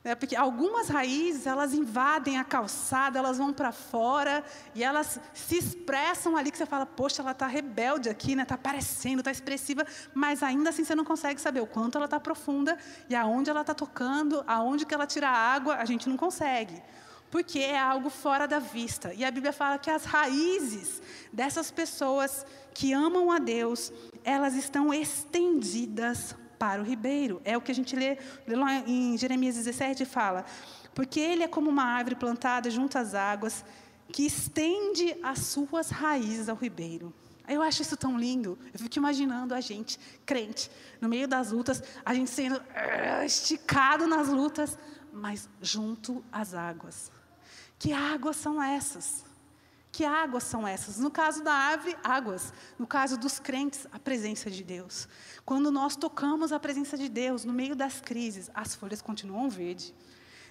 [0.04, 5.56] É porque algumas raízes, elas invadem a calçada, elas vão para fora e elas se
[5.56, 8.42] expressam ali que você fala, poxa, ela está rebelde aqui, né?
[8.42, 12.20] Está aparecendo, está expressiva, mas ainda assim você não consegue saber o quanto ela está
[12.20, 16.82] profunda e aonde ela está tocando, aonde que ela tira água, a gente não consegue
[17.32, 19.14] porque é algo fora da vista.
[19.14, 23.92] E a Bíblia fala que as raízes dessas pessoas que amam a Deus,
[24.24, 27.42] elas estão estendidas para o ribeiro.
[27.46, 30.46] É o que a gente lê, lê lá em Jeremias 17 fala:
[30.94, 33.64] "Porque ele é como uma árvore plantada junto às águas,
[34.12, 37.14] que estende as suas raízes ao ribeiro."
[37.48, 38.58] Eu acho isso tão lindo.
[38.74, 44.06] Eu fico imaginando a gente, crente, no meio das lutas, a gente sendo uh, esticado
[44.06, 44.78] nas lutas,
[45.12, 47.12] mas junto às águas.
[47.82, 49.26] Que águas são essas?
[49.92, 51.00] Que águas são essas?
[51.00, 52.54] No caso da ave, águas.
[52.78, 55.08] No caso dos crentes, a presença de Deus.
[55.44, 59.96] Quando nós tocamos a presença de Deus no meio das crises, as folhas continuam verdes.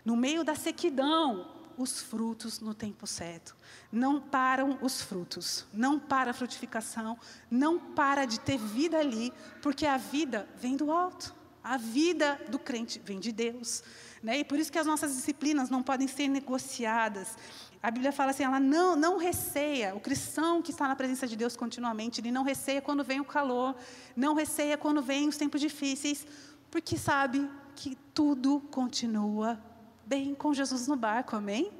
[0.04, 3.54] No meio da sequidão, os frutos no tempo certo.
[3.92, 7.16] Não param os frutos, não para a frutificação,
[7.48, 11.32] não para de ter vida ali, porque a vida vem do alto.
[11.62, 13.84] A vida do crente vem de Deus.
[14.22, 14.40] Né?
[14.40, 17.36] E por isso que as nossas disciplinas não podem ser negociadas.
[17.82, 21.34] A Bíblia fala assim, ela não, não receia, o cristão que está na presença de
[21.34, 23.74] Deus continuamente, ele não receia quando vem o calor,
[24.14, 26.26] não receia quando vem os tempos difíceis,
[26.70, 29.58] porque sabe que tudo continua
[30.04, 31.72] bem com Jesus no barco, amém?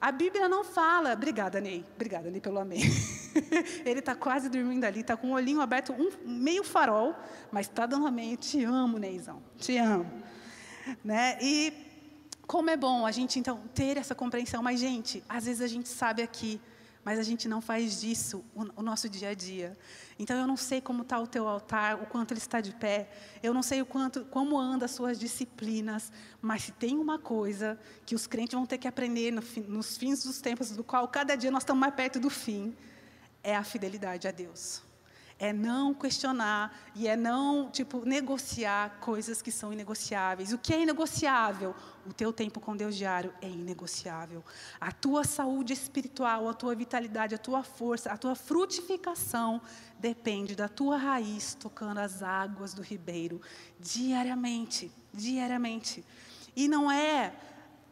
[0.00, 2.82] A Bíblia não fala, obrigada, Ney, obrigada, Ney, pelo amém.
[3.84, 7.16] Ele está quase dormindo ali, está com o olhinho aberto, um meio farol,
[7.50, 8.32] mas está dando amém.
[8.32, 10.22] Eu te amo, Neizão, te amo.
[11.04, 11.38] Né?
[11.40, 11.72] E
[12.46, 14.62] como é bom a gente, então, ter essa compreensão.
[14.62, 16.60] Mas, gente, às vezes a gente sabe aqui,
[17.04, 19.76] mas a gente não faz disso o, o nosso dia a dia.
[20.18, 23.08] Então, eu não sei como está o teu altar, o quanto ele está de pé.
[23.42, 26.12] Eu não sei o quanto, como anda as suas disciplinas.
[26.40, 30.22] Mas se tem uma coisa que os crentes vão ter que aprender no, nos fins
[30.22, 32.74] dos tempos, do qual cada dia nós estamos mais perto do fim,
[33.42, 34.85] é a fidelidade a Deus
[35.38, 40.52] é não questionar e é não, tipo, negociar coisas que são inegociáveis.
[40.52, 41.74] O que é inegociável?
[42.06, 44.42] O teu tempo com Deus diário é inegociável.
[44.80, 49.60] A tua saúde espiritual, a tua vitalidade, a tua força, a tua frutificação
[49.98, 53.40] depende da tua raiz tocando as águas do ribeiro
[53.78, 56.04] diariamente, diariamente.
[56.54, 57.34] E não é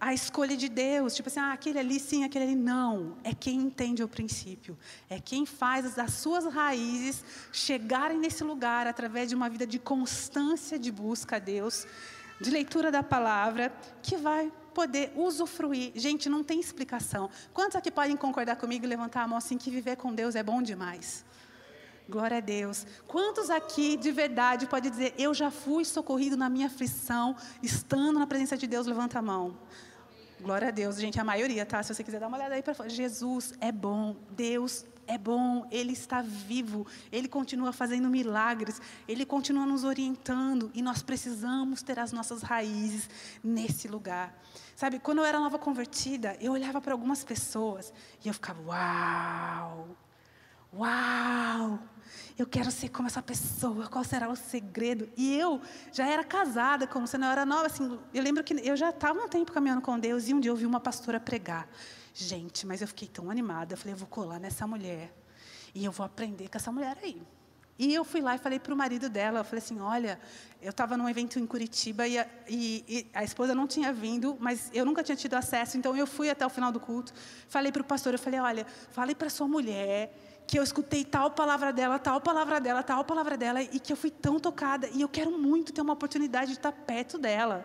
[0.05, 3.17] a escolha de Deus, tipo assim, ah, aquele ali sim, aquele ali não.
[3.25, 4.77] É quem entende o princípio.
[5.09, 10.79] É quem faz as suas raízes chegarem nesse lugar através de uma vida de constância
[10.79, 11.87] de busca a Deus,
[12.39, 15.93] de leitura da palavra, que vai poder usufruir.
[15.95, 17.31] Gente, não tem explicação.
[17.55, 20.43] Quantos aqui podem concordar comigo e levantar a mão assim que viver com Deus é
[20.43, 21.25] bom demais?
[22.07, 22.87] Glória a Deus.
[23.09, 28.27] Quantos aqui de verdade pode dizer, eu já fui socorrido na minha aflição, estando na
[28.27, 28.87] presença de Deus?
[28.87, 29.57] Levanta a mão.
[30.45, 31.83] Glória a Deus, gente, a maioria, tá?
[31.83, 35.95] Se você quiser dar uma olhada aí para Jesus é bom, Deus é bom, Ele
[35.95, 38.79] está vivo, Ele continua fazendo milagres,
[39.09, 43.09] Ele continua nos orientando e nós precisamos ter as nossas raízes
[43.43, 44.39] nesse lugar.
[44.77, 47.91] Sabe, quando eu era nova convertida, eu olhava para algumas pessoas
[48.23, 49.97] e eu ficava, uau,
[50.77, 51.79] uau,
[52.37, 55.09] eu quero ser como essa pessoa, qual será o segredo?
[55.17, 55.61] E eu
[55.93, 59.21] já era casada, como se não era nova, assim, eu lembro que eu já estava
[59.21, 61.69] um tempo caminhando com Deus e um dia eu vi uma pastora pregar.
[62.13, 65.13] Gente, mas eu fiquei tão animada, eu falei, eu vou colar nessa mulher
[65.75, 67.23] e eu vou aprender com essa mulher aí.
[67.77, 70.21] E eu fui lá e falei para o marido dela, eu falei assim, olha,
[70.63, 74.37] eu estava num evento em Curitiba e a, e, e a, esposa não tinha vindo,
[74.39, 77.13] mas eu nunca tinha tido acesso, então eu fui até o final do culto,
[77.49, 81.31] falei para o pastor, eu falei, olha, fale para sua mulher que eu escutei tal
[81.31, 85.01] palavra dela, tal palavra dela, tal palavra dela, e que eu fui tão tocada, e
[85.01, 87.65] eu quero muito ter uma oportunidade de estar perto dela.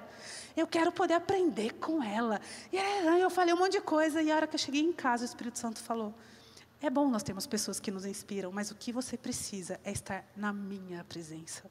[0.55, 2.41] Eu quero poder aprender com ela.
[2.71, 2.77] E
[3.21, 5.25] eu falei um monte de coisa, e a hora que eu cheguei em casa, o
[5.25, 6.13] Espírito Santo falou:
[6.81, 10.25] É bom nós termos pessoas que nos inspiram, mas o que você precisa é estar
[10.35, 11.69] na minha presença.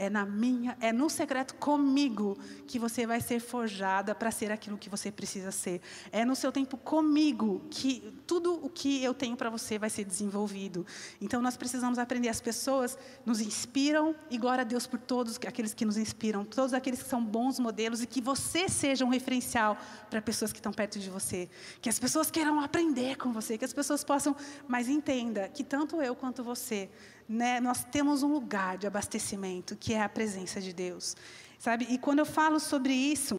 [0.00, 2.34] É na minha, é no secreto comigo
[2.66, 5.82] que você vai ser forjada para ser aquilo que você precisa ser.
[6.10, 10.06] É no seu tempo comigo que tudo o que eu tenho para você vai ser
[10.06, 10.86] desenvolvido.
[11.20, 12.30] Então nós precisamos aprender.
[12.30, 16.72] As pessoas nos inspiram e glória a Deus por todos aqueles que nos inspiram, todos
[16.72, 19.76] aqueles que são bons modelos e que você seja um referencial
[20.08, 21.46] para pessoas que estão perto de você.
[21.82, 24.34] Que as pessoas queiram aprender com você, que as pessoas possam,
[24.66, 26.88] mas entenda que tanto eu quanto você
[27.30, 31.16] né, nós temos um lugar de abastecimento, que é a presença de Deus.
[31.60, 31.86] Sabe?
[31.88, 33.38] E quando eu falo sobre isso,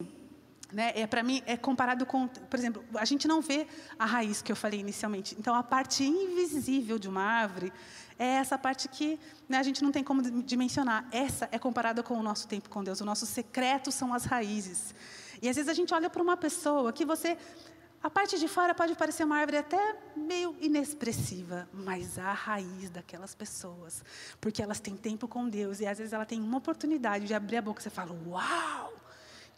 [0.72, 3.68] né, é para mim é comparado com, por exemplo, a gente não vê
[4.00, 5.36] a raiz que eu falei inicialmente.
[5.38, 7.74] Então a parte invisível de uma árvore
[8.18, 11.06] é essa parte que né, a gente não tem como dimensionar.
[11.12, 13.02] Essa é comparada com o nosso tempo com Deus.
[13.02, 14.96] O nosso secreto são as raízes.
[15.42, 17.38] E às vezes a gente olha para uma pessoa que você
[18.04, 23.36] a parte de fora pode parecer uma árvore até meio inexpressiva, mas a raiz daquelas
[23.36, 24.04] pessoas,
[24.40, 27.58] porque elas têm tempo com Deus e às vezes ela tem uma oportunidade de abrir
[27.58, 29.02] a boca e você fala: "Uau!"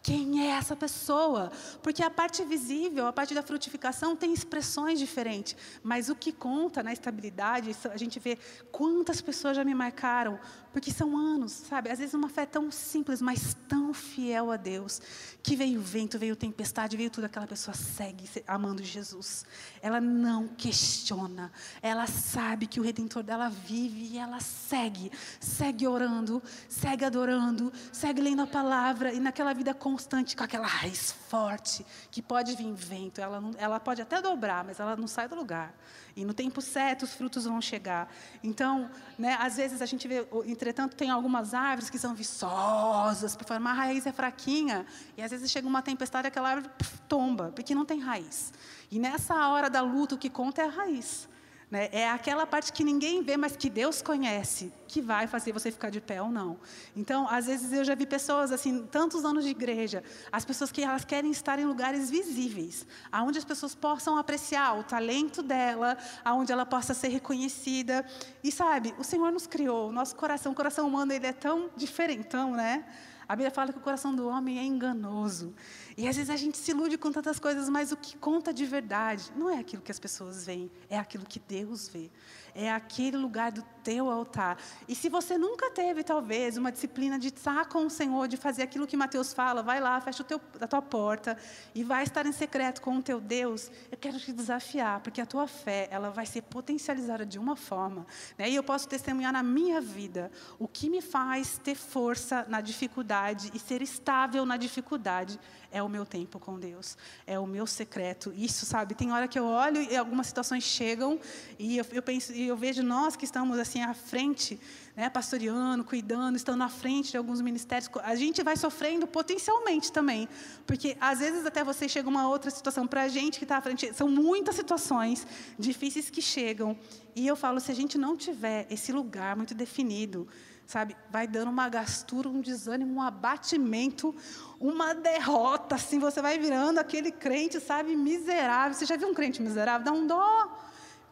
[0.02, 1.50] Quem é essa pessoa?
[1.82, 5.56] Porque a parte visível, a parte da frutificação, tem expressões diferentes.
[5.82, 8.36] Mas o que conta na estabilidade, a gente vê
[8.70, 10.38] quantas pessoas já me marcaram
[10.74, 11.88] porque são anos, sabe?
[11.88, 15.00] Às vezes uma fé tão simples, mas tão fiel a Deus,
[15.40, 19.46] que veio vento, veio tempestade, veio tudo, aquela pessoa segue amando Jesus.
[19.80, 26.42] Ela não questiona, ela sabe que o Redentor dela vive e ela segue, segue orando,
[26.68, 32.20] segue adorando, segue lendo a palavra e naquela vida constante, com aquela raiz forte, que
[32.20, 35.72] pode vir vento, ela, não, ela pode até dobrar, mas ela não sai do lugar.
[36.16, 38.08] E no tempo certo os frutos vão chegar.
[38.42, 40.26] Então, né, às vezes a gente vê,
[40.64, 45.50] entretanto, tem algumas árvores que são viçosas, porque a raiz é fraquinha, e às vezes
[45.50, 48.50] chega uma tempestade e aquela árvore puf, tomba, porque não tem raiz.
[48.90, 51.28] E nessa hora da luta, o que conta é a raiz.
[51.70, 51.88] Né?
[51.92, 55.90] É aquela parte que ninguém vê, mas que Deus conhece, que vai fazer você ficar
[55.90, 56.58] de pé ou não.
[56.94, 60.82] Então, às vezes eu já vi pessoas assim, tantos anos de igreja, as pessoas que
[60.82, 66.52] elas querem estar em lugares visíveis, aonde as pessoas possam apreciar o talento dela, aonde
[66.52, 68.04] ela possa ser reconhecida.
[68.42, 71.70] E sabe, o Senhor nos criou, o nosso coração, o coração humano, ele é tão
[71.76, 72.84] diferentão, né?
[73.26, 75.54] A Bíblia fala que o coração do homem é enganoso.
[75.96, 78.66] E às vezes a gente se ilude com tantas coisas, mas o que conta de
[78.66, 82.10] verdade não é aquilo que as pessoas veem, é aquilo que Deus vê.
[82.54, 84.58] É aquele lugar do teu altar.
[84.88, 88.62] E se você nunca teve, talvez, uma disciplina de estar com o Senhor, de fazer
[88.62, 91.36] aquilo que Mateus fala, vai lá, fecha teu, a tua porta
[91.74, 95.26] e vai estar em secreto com o teu Deus, eu quero te desafiar, porque a
[95.26, 98.06] tua fé, ela vai ser potencializada de uma forma.
[98.38, 98.48] Né?
[98.50, 103.50] E eu posso testemunhar na minha vida o que me faz ter força na dificuldade
[103.54, 105.38] e ser estável na dificuldade
[105.74, 108.32] é o meu tempo com Deus, é o meu secreto.
[108.36, 111.18] Isso, sabe, tem hora que eu olho e algumas situações chegam
[111.58, 114.60] e eu, eu penso, e eu vejo nós que estamos assim à frente,
[114.96, 120.28] né, pastoreando, cuidando, estando à frente de alguns ministérios, a gente vai sofrendo potencialmente também,
[120.66, 123.60] porque às vezes até você chega uma outra situação para a gente que está à
[123.60, 125.26] frente, são muitas situações
[125.58, 126.76] difíceis que chegam
[127.16, 130.28] e eu falo se a gente não tiver esse lugar muito definido
[130.66, 130.96] sabe?
[131.10, 134.14] Vai dando uma gastura, um desânimo, um abatimento,
[134.58, 138.74] uma derrota, assim, você vai virando aquele crente, sabe, miserável.
[138.74, 139.84] Você já viu um crente miserável?
[139.84, 140.48] Dá um dó.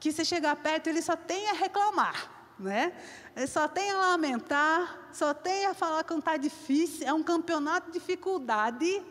[0.00, 2.92] Que você chegar perto, ele só tem a reclamar, né?
[3.48, 7.06] Só tem a lamentar, só tem a falar que está difícil.
[7.06, 9.02] É um campeonato de dificuldade,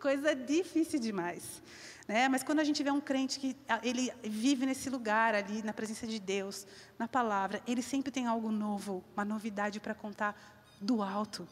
[0.00, 1.62] coisa difícil demais.
[2.06, 2.26] Né?
[2.28, 6.06] Mas quando a gente vê um crente que ele vive nesse lugar ali, na presença
[6.06, 6.66] de Deus,
[6.98, 10.34] na palavra, ele sempre tem algo novo, uma novidade para contar
[10.80, 11.46] do alto.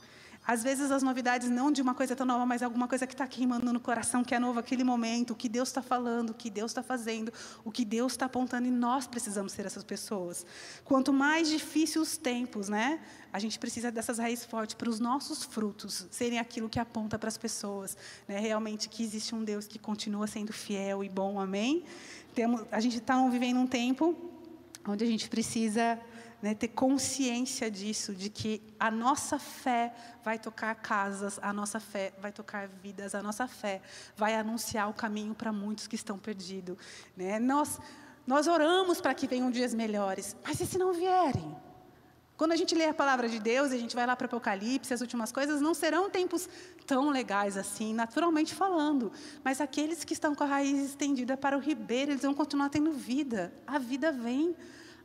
[0.46, 3.26] Às vezes as novidades não de uma coisa tão nova, mas alguma coisa que está
[3.26, 6.48] queimando no coração, que é novo aquele momento, o que Deus está falando, o que
[6.48, 7.32] Deus está fazendo,
[7.64, 10.46] o que Deus está apontando, e nós precisamos ser essas pessoas.
[10.85, 13.00] Quanto mais difíceis os tempos, né?
[13.32, 17.28] A gente precisa dessas raízes fortes para os nossos frutos serem aquilo que aponta para
[17.28, 17.96] as pessoas,
[18.28, 18.38] né?
[18.38, 21.85] Realmente que existe um Deus que continua sendo fiel e bom, amém?
[22.37, 24.14] Temos, a gente está vivendo um tempo
[24.87, 25.98] onde a gente precisa
[26.42, 32.12] né, ter consciência disso, de que a nossa fé vai tocar casas, a nossa fé
[32.20, 33.81] vai tocar vidas, a nossa fé
[34.16, 36.77] vai anunciar o caminho para muitos que estão perdidos.
[37.16, 37.38] Né?
[37.38, 37.79] Nós,
[38.27, 41.57] nós oramos para que venham dias melhores, mas e se não vierem?
[42.37, 44.29] Quando a gente lê a palavra de Deus e a gente vai lá para o
[44.29, 46.46] Apocalipse, as últimas coisas, não serão tempos
[46.87, 49.11] tão legais assim, naturalmente falando.
[49.42, 52.92] Mas aqueles que estão com a raiz estendida para o ribeiro, eles vão continuar tendo
[52.92, 53.55] vida.
[53.66, 54.55] A vida vem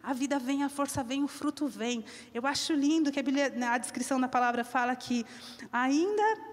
[0.03, 2.03] a vida vem, a força vem, o fruto vem.
[2.33, 5.25] Eu acho lindo que a, Bíblia, a descrição da palavra fala que
[5.71, 6.51] ainda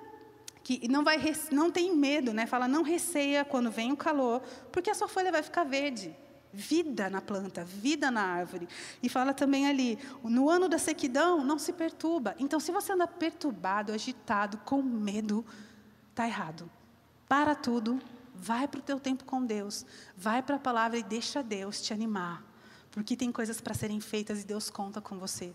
[0.63, 1.19] que não vai
[1.51, 2.45] não tem medo, né?
[2.45, 6.15] Fala não receia quando vem o calor, porque a sua folha vai ficar verde.
[6.53, 8.69] Vida na planta, vida na árvore.
[9.03, 12.35] E fala também ali, no ano da sequidão, não se perturba.
[12.39, 15.45] Então, se você anda perturbado, agitado, com medo,
[16.11, 16.71] está errado.
[17.27, 18.01] Para tudo,
[18.35, 19.85] vai para o teu tempo com Deus,
[20.17, 22.48] vai para a palavra e deixa Deus te animar.
[22.91, 25.55] Porque tem coisas para serem feitas e Deus conta com você.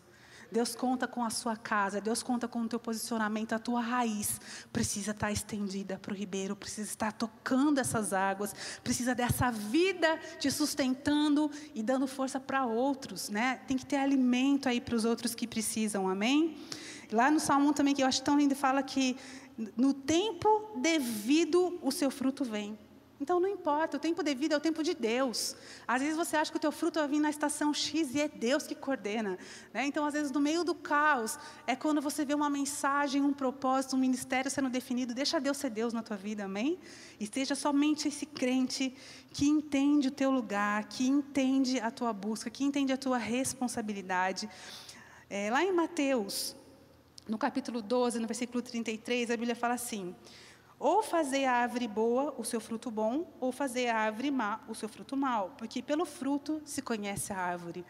[0.54, 4.40] Deus conta com a sua casa, Deus conta com o teu posicionamento, a tua raiz
[4.72, 10.52] precisa estar estendida para o ribeiro, precisa estar tocando essas águas, precisa dessa vida te
[10.52, 13.62] sustentando e dando força para outros, né?
[13.68, 16.56] Tem que ter alimento aí para os outros que precisam, amém?
[17.12, 19.18] Lá no Salmo 1 também, que eu acho tão lindo, fala que
[19.76, 22.78] no tempo devido o seu fruto vem.
[23.22, 25.56] Então não importa, o tempo devido é o tempo de Deus.
[25.88, 28.28] Às vezes você acha que o teu fruto vai vir na estação X e é
[28.28, 29.38] Deus que coordena.
[29.74, 29.86] Né?
[29.86, 33.96] Então, às vezes, no meio do caos, é quando você vê uma mensagem, um propósito,
[33.96, 35.14] um ministério sendo definido.
[35.14, 36.80] Deixa Deus ser Deus na tua vida, amém?
[37.20, 38.94] E seja somente esse crente
[39.32, 44.50] que entende o teu lugar, que entende a tua busca, que entende a tua responsabilidade.
[45.30, 46.56] É, lá em Mateus,
[47.28, 50.14] no capítulo 12, no versículo 33, a Bíblia fala assim.
[50.84, 54.76] Ou fazer a árvore boa o seu fruto bom, ou fazer a árvore má o
[54.76, 57.86] seu fruto mau, porque pelo fruto se conhece a árvore.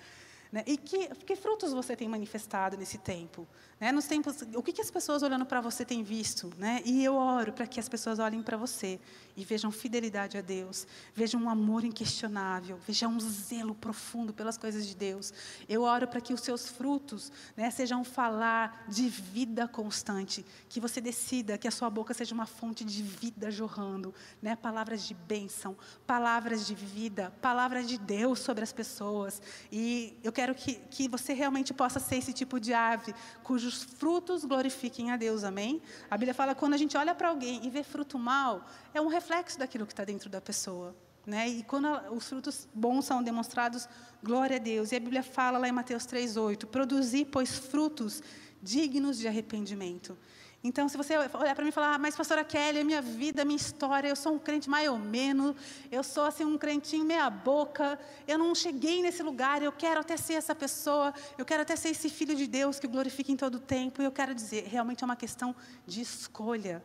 [0.53, 0.63] Né?
[0.67, 3.47] E que, que frutos você tem manifestado nesse tempo?
[3.79, 3.91] Né?
[3.91, 6.53] Nos tempos, o que, que as pessoas olhando para você têm visto?
[6.59, 6.79] Né?
[6.85, 8.99] E eu oro para que as pessoas olhem para você
[9.35, 10.85] e vejam fidelidade a Deus,
[11.15, 15.33] vejam um amor inquestionável, vejam um zelo profundo pelas coisas de Deus.
[15.67, 21.01] Eu oro para que os seus frutos né, sejam falar de vida constante, que você
[21.01, 24.55] decida que a sua boca seja uma fonte de vida jorrando, né?
[24.55, 29.41] palavras de bênção, palavras de vida, palavras de Deus sobre as pessoas.
[29.71, 34.43] E eu quero que, que você realmente possa ser esse tipo de ave cujos frutos
[34.43, 35.81] glorifiquem a Deus, amém?
[36.09, 38.99] A Bíblia fala que quando a gente olha para alguém e vê fruto mal, é
[38.99, 40.95] um reflexo daquilo que está dentro da pessoa.
[41.25, 41.47] Né?
[41.47, 43.87] E quando os frutos bons são demonstrados,
[44.21, 44.91] glória a Deus.
[44.91, 48.21] E a Bíblia fala lá em Mateus 3,8: produzir, pois, frutos
[48.61, 50.17] dignos de arrependimento.
[50.65, 53.41] Então, se você olhar para mim e falar, ah, mas pastora Kelly, a minha vida,
[53.41, 55.57] a minha história, eu sou um crente mais ou menos,
[55.91, 60.15] eu sou assim um crentinho meia boca, eu não cheguei nesse lugar, eu quero até
[60.15, 63.55] ser essa pessoa, eu quero até ser esse filho de Deus que glorifica em todo
[63.55, 64.01] o tempo.
[64.01, 65.53] E eu quero dizer, realmente é uma questão
[65.85, 66.81] de escolha.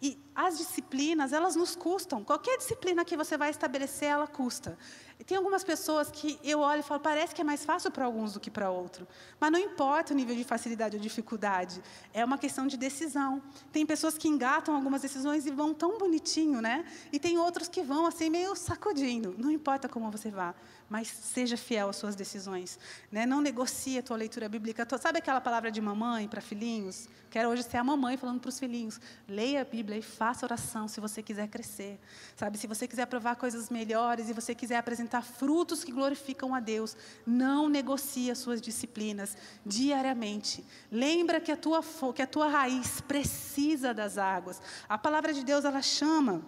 [0.00, 2.24] E as disciplinas, elas nos custam.
[2.24, 4.78] Qualquer disciplina que você vai estabelecer, ela custa.
[5.26, 8.32] Tem algumas pessoas que eu olho e falo, parece que é mais fácil para alguns
[8.32, 9.06] do que para outros.
[9.38, 13.42] Mas não importa o nível de facilidade ou dificuldade, é uma questão de decisão.
[13.72, 16.84] Tem pessoas que engatam algumas decisões e vão tão bonitinho, né?
[17.12, 19.34] E tem outros que vão assim meio sacudindo.
[19.36, 20.54] Não importa como você vá,
[20.88, 22.78] mas seja fiel às suas decisões.
[23.10, 23.26] Né?
[23.26, 24.86] Não negocie a tua leitura bíblica.
[24.98, 27.08] Sabe aquela palavra de mamãe para filhinhos?
[27.30, 29.00] Quero hoje ser a mamãe falando para os filhinhos.
[29.28, 31.98] Leia a Bíblia e faça oração se você quiser crescer.
[32.36, 36.60] Sabe, se você quiser provar coisas melhores e você quiser apresentar frutos que glorificam a
[36.60, 36.96] Deus,
[37.26, 40.64] não negocie as suas disciplinas diariamente.
[40.92, 41.82] Lembra que a tua,
[42.14, 44.62] que a tua raiz precisa das águas.
[44.88, 46.42] A palavra de Deus, ela chama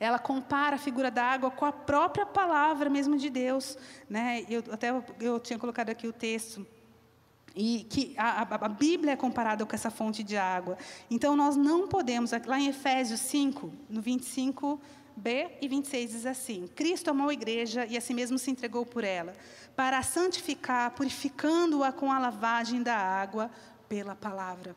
[0.00, 3.76] ela compara a figura da água com a própria palavra mesmo de Deus.
[4.08, 4.44] Né?
[4.48, 6.64] Eu, até eu, tinha colocado aqui o texto.
[7.54, 10.78] E que a, a, Bíblia é comparada com essa fonte de água.
[11.10, 14.00] Então, nós não podemos, lá em Efésios 5, no
[15.18, 18.86] 25b e 26, diz assim: Cristo amou a igreja e a si mesmo se entregou
[18.86, 19.34] por ela,
[19.76, 23.50] para a santificar, purificando-a com a lavagem da água
[23.88, 24.74] pela palavra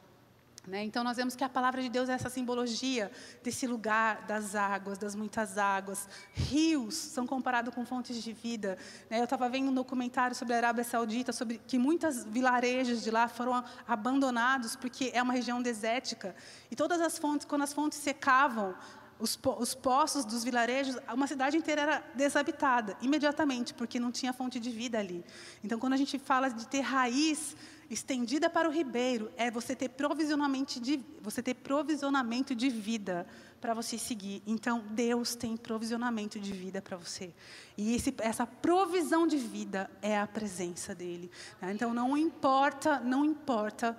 [0.67, 0.83] né?
[0.83, 3.11] Então, nós vemos que a palavra de Deus é essa simbologia
[3.43, 6.07] desse lugar das águas, das muitas águas.
[6.33, 8.77] Rios são comparados com fontes de vida.
[9.09, 9.19] Né?
[9.19, 13.27] Eu estava vendo um documentário sobre a Arábia Saudita, sobre que muitos vilarejos de lá
[13.27, 16.35] foram abandonados porque é uma região desértica.
[16.69, 18.75] E todas as fontes, quando as fontes secavam,
[19.21, 24.59] os, os poços dos vilarejos, uma cidade inteira era desabitada, imediatamente, porque não tinha fonte
[24.59, 25.23] de vida ali.
[25.63, 27.55] Então, quando a gente fala de ter raiz
[27.89, 33.27] estendida para o ribeiro é você ter provisionamento de, você ter provisionamento de vida
[33.59, 34.41] para você seguir.
[34.47, 37.31] Então, Deus tem provisionamento de vida para você.
[37.77, 41.29] E esse, essa provisão de vida é a presença dele.
[41.61, 41.73] Né?
[41.73, 43.95] Então, não importa, não importa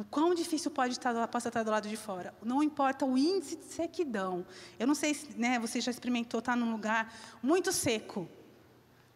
[0.00, 2.34] o quão difícil pode estar, possa estar do lado de fora.
[2.42, 4.46] Não importa o índice de sequidão.
[4.78, 8.28] Eu não sei se né, você já experimentou estar num lugar muito seco.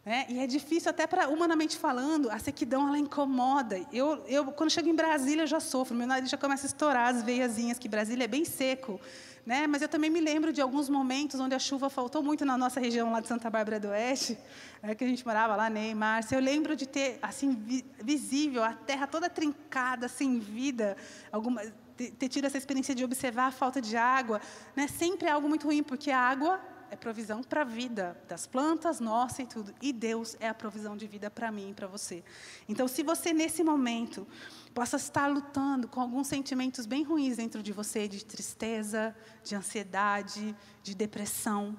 [0.05, 0.27] Né?
[0.29, 3.81] E é difícil até para humanamente falando, a sequidão ela incomoda.
[3.91, 7.15] Eu, eu quando chego em Brasília eu já sofro, meu nariz já começa a estourar
[7.15, 9.01] as veiazinhas, que Brasília é bem seco,
[9.47, 9.67] né?
[9.67, 12.81] Mas eu também me lembro de alguns momentos onde a chuva faltou muito na nossa
[12.81, 14.39] região lá de Santa Bárbara do Oeste,
[14.83, 16.37] né, que a gente morava lá, Ney, Márcia.
[16.37, 20.97] Eu lembro de ter assim vi, visível a terra toda trincada, sem vida,
[21.31, 21.63] alguma
[21.97, 24.41] ter tido essa experiência de observar a falta de água,
[24.75, 24.89] né?
[24.89, 26.61] Sempre é algo muito ruim, porque a água
[26.95, 29.75] é provisão para a vida das plantas, nossa e tudo.
[29.83, 32.23] E Deus é a provisão de vida para mim e para você.
[32.69, 34.27] Então, se você nesse momento
[34.73, 40.57] possa estar lutando com alguns sentimentos bem ruins dentro de você, de tristeza, de ansiedade,
[40.85, 41.77] de depressão,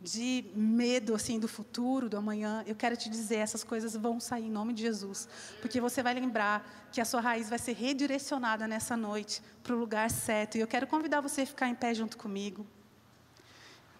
[0.00, 4.46] de medo assim do futuro, do amanhã, eu quero te dizer, essas coisas vão sair
[4.46, 5.28] em nome de Jesus,
[5.60, 9.78] porque você vai lembrar que a sua raiz vai ser redirecionada nessa noite para o
[9.78, 10.56] lugar certo.
[10.56, 12.66] E eu quero convidar você a ficar em pé junto comigo.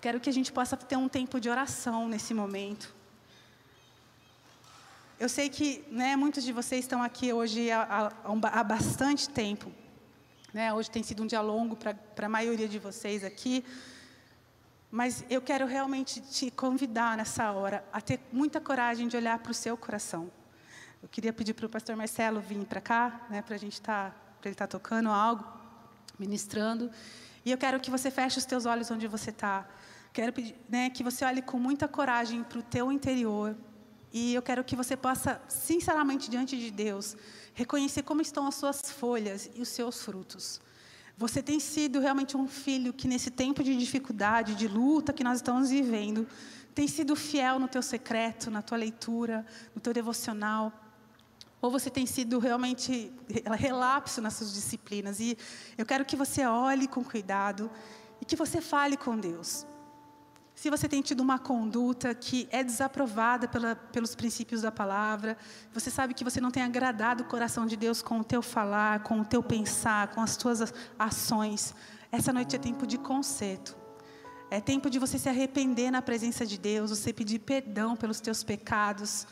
[0.07, 2.95] Quero que a gente possa ter um tempo de oração nesse momento.
[5.19, 9.69] Eu sei que né, muitos de vocês estão aqui hoje há, há, há bastante tempo.
[10.55, 10.73] Né?
[10.73, 13.65] Hoje tem sido um dia longo para a maioria de vocês aqui.
[14.93, 19.51] Mas eu quero realmente te convidar nessa hora a ter muita coragem de olhar para
[19.51, 20.31] o seu coração.
[21.03, 24.13] Eu queria pedir para o pastor Marcelo vir para cá, né, para a gente estar,
[24.13, 25.45] tá, para ele estar tá tocando algo,
[26.17, 26.93] ministrando.
[27.45, 29.67] E eu quero que você feche os teus olhos onde você está.
[30.17, 33.55] Quero pedir, né, que você olhe com muita coragem para o teu interior.
[34.11, 37.15] E eu quero que você possa, sinceramente, diante de Deus,
[37.53, 40.59] reconhecer como estão as suas folhas e os seus frutos.
[41.19, 45.37] Você tem sido realmente um filho que, nesse tempo de dificuldade, de luta que nós
[45.37, 46.27] estamos vivendo,
[46.75, 50.73] tem sido fiel no teu secreto, na tua leitura, no teu devocional?
[51.61, 53.13] Ou você tem sido realmente
[53.59, 55.21] relapso nas suas disciplinas?
[55.21, 55.37] E
[55.77, 57.71] eu quero que você olhe com cuidado
[58.19, 59.67] e que você fale com Deus.
[60.57, 65.37] Se você tem tido uma conduta que é desaprovada pela, pelos princípios da palavra,
[65.73, 69.03] você sabe que você não tem agradado o coração de Deus com o teu falar,
[69.03, 71.75] com o teu pensar, com as tuas ações,
[72.11, 73.77] essa noite é tempo de conserto.
[74.51, 78.43] É tempo de você se arrepender na presença de Deus, você pedir perdão pelos teus
[78.43, 79.27] pecados.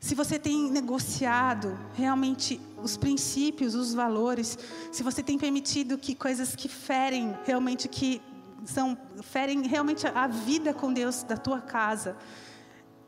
[0.00, 4.58] Se você tem negociado realmente os princípios, os valores,
[4.90, 8.22] se você tem permitido que coisas que ferem realmente que
[8.64, 12.16] são ferem realmente a vida com Deus da tua casa.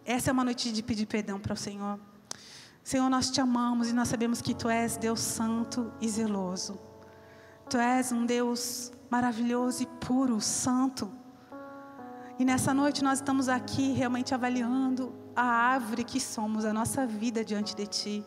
[0.05, 1.99] Essa é uma noite de pedir perdão para o Senhor.
[2.83, 6.79] Senhor, nós te amamos e nós sabemos que tu és Deus santo e zeloso.
[7.71, 11.11] Tu és um Deus maravilhoso e puro, santo.
[12.39, 17.45] E nessa noite nós estamos aqui realmente avaliando a árvore que somos, a nossa vida
[17.45, 18.25] diante de ti.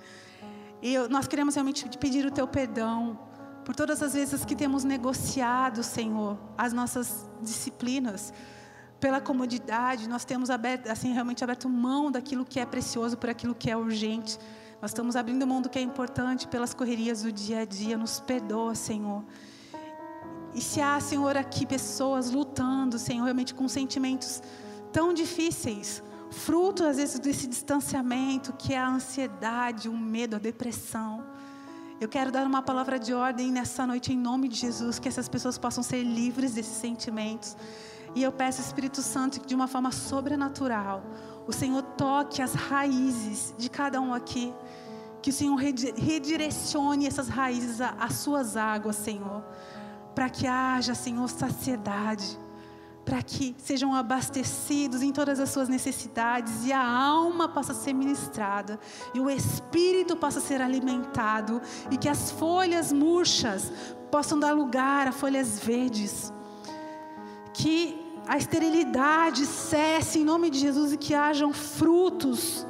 [0.81, 3.19] E nós queremos realmente pedir o teu perdão
[3.67, 8.33] por todas as vezes que temos negociado, Senhor, as nossas disciplinas,
[8.97, 13.53] pela comodidade, nós temos aberto, assim, realmente aberto mão daquilo que é precioso por aquilo
[13.53, 14.39] que é urgente.
[14.81, 17.97] Nós estamos abrindo mão do que é importante pelas correrias do dia a dia.
[17.97, 19.25] Nos perdoa, Senhor.
[20.55, 24.41] E se há, Senhor, aqui pessoas lutando, Senhor, realmente com sentimentos
[24.93, 26.01] tão difíceis,
[26.31, 31.35] fruto às vezes desse distanciamento, que é a ansiedade, o medo, a depressão.
[31.99, 35.27] Eu quero dar uma palavra de ordem nessa noite em nome de Jesus, que essas
[35.27, 37.57] pessoas possam ser livres desses sentimentos.
[38.13, 41.03] E eu peço, Espírito Santo, que de uma forma sobrenatural,
[41.47, 44.53] o Senhor toque as raízes de cada um aqui.
[45.23, 49.43] Que o Senhor redirecione essas raízes às suas águas, Senhor.
[50.13, 52.39] Para que haja, Senhor, saciedade
[53.07, 58.77] para que sejam abastecidos em todas as suas necessidades e a alma possa ser ministrada
[59.13, 63.71] e o espírito possa ser alimentado e que as folhas murchas
[64.11, 66.33] possam dar lugar a folhas verdes.
[67.53, 67.97] Que
[68.27, 72.67] a esterilidade cesse em nome de Jesus e que hajam frutos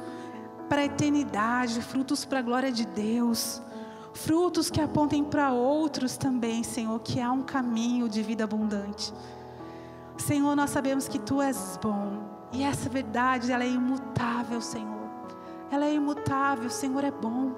[0.68, 3.60] para a eternidade, frutos para a glória de Deus.
[4.14, 9.12] Frutos que apontem para outros também, Senhor, que há um caminho de vida abundante.
[10.18, 12.28] Senhor, nós sabemos que Tu és bom.
[12.52, 15.08] E essa verdade, ela é imutável, Senhor.
[15.70, 17.52] Ela é imutável, o Senhor é bom.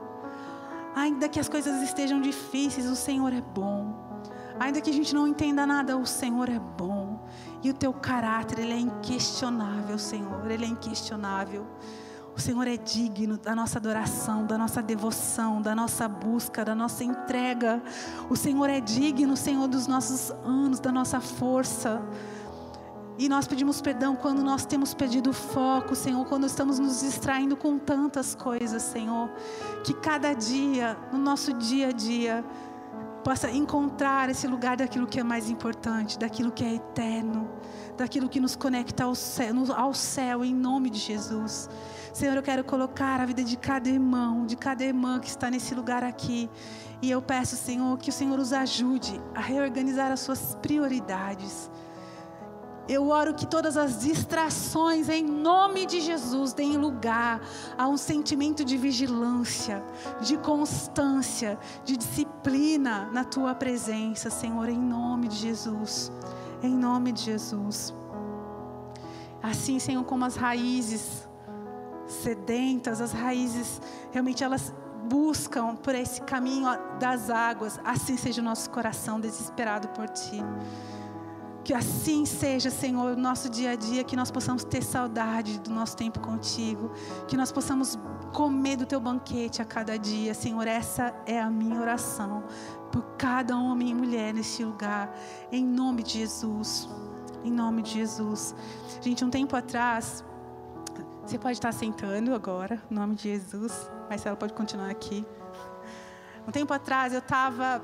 [0.94, 3.94] Ainda que as coisas estejam difíceis, o Senhor é bom.
[4.58, 7.24] Ainda que a gente não entenda nada, o Senhor é bom.
[7.62, 10.50] E o teu caráter, ele é inquestionável, Senhor.
[10.50, 11.66] Ele é inquestionável.
[12.36, 17.04] O Senhor é digno da nossa adoração, da nossa devoção, da nossa busca, da nossa
[17.04, 17.82] entrega.
[18.28, 22.02] O Senhor é digno, Senhor, dos nossos anos, da nossa força.
[23.20, 27.78] E nós pedimos perdão quando nós temos perdido foco, Senhor, quando estamos nos distraindo com
[27.78, 29.28] tantas coisas, Senhor.
[29.84, 32.42] Que cada dia, no nosso dia a dia,
[33.22, 37.46] possa encontrar esse lugar daquilo que é mais importante, daquilo que é eterno,
[37.94, 41.68] daquilo que nos conecta ao céu, ao céu em nome de Jesus.
[42.14, 45.74] Senhor, eu quero colocar a vida de cada irmão, de cada irmã que está nesse
[45.74, 46.48] lugar aqui.
[47.02, 51.70] E eu peço, Senhor, que o Senhor os ajude a reorganizar as suas prioridades
[52.90, 57.40] eu oro que todas as distrações, em nome de Jesus, deem lugar
[57.78, 59.80] a um sentimento de vigilância,
[60.20, 66.10] de constância, de disciplina na tua presença, Senhor, em nome de Jesus.
[66.64, 67.94] Em nome de Jesus.
[69.40, 71.28] Assim, Senhor, como as raízes
[72.08, 73.80] sedentas, as raízes
[74.10, 74.74] realmente elas
[75.08, 76.66] buscam por esse caminho
[76.98, 80.42] das águas, assim seja o nosso coração desesperado por Ti.
[81.62, 85.70] Que assim seja, Senhor, o nosso dia a dia, que nós possamos ter saudade do
[85.70, 86.90] nosso tempo contigo,
[87.28, 87.98] que nós possamos
[88.32, 90.66] comer do teu banquete a cada dia, Senhor.
[90.66, 92.44] Essa é a minha oração
[92.90, 95.14] por cada homem e mulher neste lugar,
[95.52, 96.88] em nome de Jesus.
[97.44, 98.54] Em nome de Jesus.
[99.00, 100.24] Gente, um tempo atrás,
[101.24, 103.90] você pode estar sentando agora, em nome de Jesus.
[104.08, 105.24] Marcela pode continuar aqui.
[106.46, 107.82] Um tempo atrás eu estava,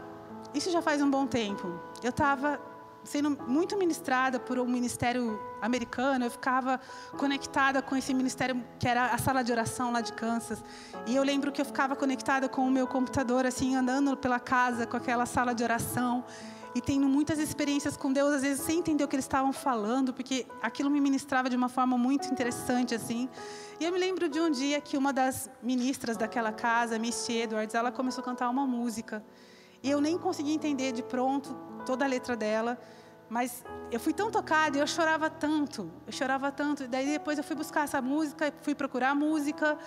[0.55, 2.59] isso já faz um bom tempo, eu estava
[3.07, 6.81] sendo muito ministrada por um ministério americano, eu ficava
[7.17, 10.63] conectada com esse ministério que era a sala de oração lá de Kansas.
[11.07, 14.87] E eu lembro que eu ficava conectada com o meu computador, assim, andando pela casa
[14.87, 16.25] com aquela sala de oração
[16.75, 20.13] e tendo muitas experiências com Deus, às vezes sem entender o que eles estavam falando,
[20.13, 23.31] porque aquilo me ministrava de uma forma muito interessante, assim.
[23.81, 27.75] E eu me lembro de um dia que uma das ministras daquela casa, Misty Edwards,
[27.75, 29.25] ela começou a cantar uma música.
[29.83, 31.57] E eu nem consegui entender de pronto
[31.87, 32.79] toda a letra dela.
[33.29, 36.85] Mas eu fui tão tocada e eu chorava tanto, eu chorava tanto.
[36.85, 39.79] E daí depois eu fui buscar essa música, fui procurar música.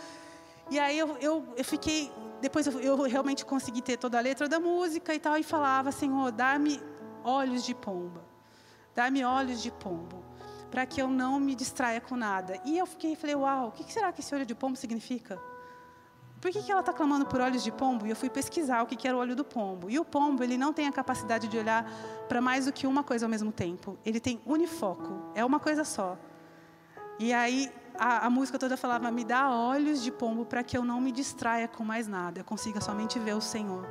[0.71, 4.47] E aí eu, eu, eu fiquei, depois eu, eu, realmente consegui ter toda a letra
[4.47, 6.81] da música e tal, e falava, Senhor, dá-me
[7.23, 8.23] olhos de pomba,
[8.93, 10.23] dá-me olhos de pombo,
[10.69, 12.59] para que eu não me distraia com nada.
[12.65, 15.41] E eu fiquei, falei, uau, o que será que esse olho de pombo significa?
[16.41, 18.07] Por que, que ela está clamando por olhos de pombo?
[18.07, 19.89] E eu fui pesquisar o que, que era o olho do pombo.
[19.89, 21.89] E o pombo, ele não tem a capacidade de olhar
[22.29, 23.97] para mais do que uma coisa ao mesmo tempo.
[24.05, 26.17] Ele tem unifoco, é uma coisa só.
[27.19, 27.69] E aí
[27.99, 31.11] a, a música toda falava: me dá olhos de pombo para que eu não me
[31.11, 33.85] distraia com mais nada, eu consiga somente ver o Senhor.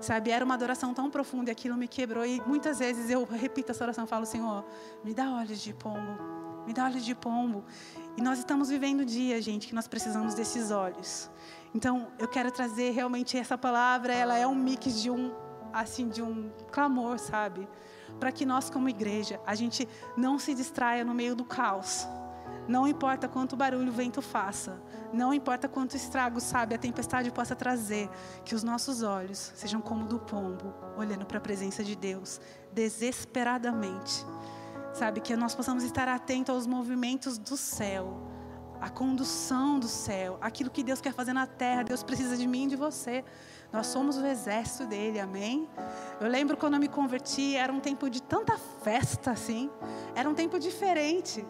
[0.00, 2.26] Sabe, era uma adoração tão profunda e aquilo me quebrou.
[2.26, 4.64] E muitas vezes eu repito essa oração falo: Senhor,
[5.04, 6.18] me dá olhos de pombo,
[6.66, 7.64] me dá olhos de pombo.
[8.16, 11.30] E nós estamos vivendo dia, gente, que nós precisamos desses olhos.
[11.74, 15.32] Então, eu quero trazer realmente essa palavra, ela é um mix de um
[15.72, 17.66] assim de um clamor, sabe?
[18.20, 22.06] Para que nós como igreja, a gente não se distraia no meio do caos.
[22.68, 24.80] Não importa quanto barulho o vento faça,
[25.12, 28.08] não importa quanto estrago, sabe, a tempestade possa trazer,
[28.44, 32.40] que os nossos olhos sejam como do pombo, olhando para a presença de Deus,
[32.72, 34.24] desesperadamente.
[34.92, 38.20] Sabe, que nós possamos estar atentos aos movimentos do céu,
[38.80, 41.82] a condução do céu, aquilo que Deus quer fazer na terra.
[41.82, 43.24] Deus precisa de mim e de você.
[43.72, 45.66] Nós somos o exército dele, amém?
[46.20, 49.70] Eu lembro quando eu me converti, era um tempo de tanta festa assim,
[50.14, 51.44] era um tempo diferente.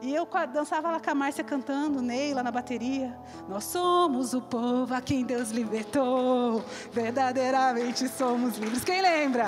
[0.00, 3.12] E eu dançava lá com a Márcia cantando, Neila na bateria.
[3.48, 6.64] Nós somos o povo a quem Deus libertou.
[6.92, 8.84] Verdadeiramente somos livres.
[8.84, 9.46] Quem lembra?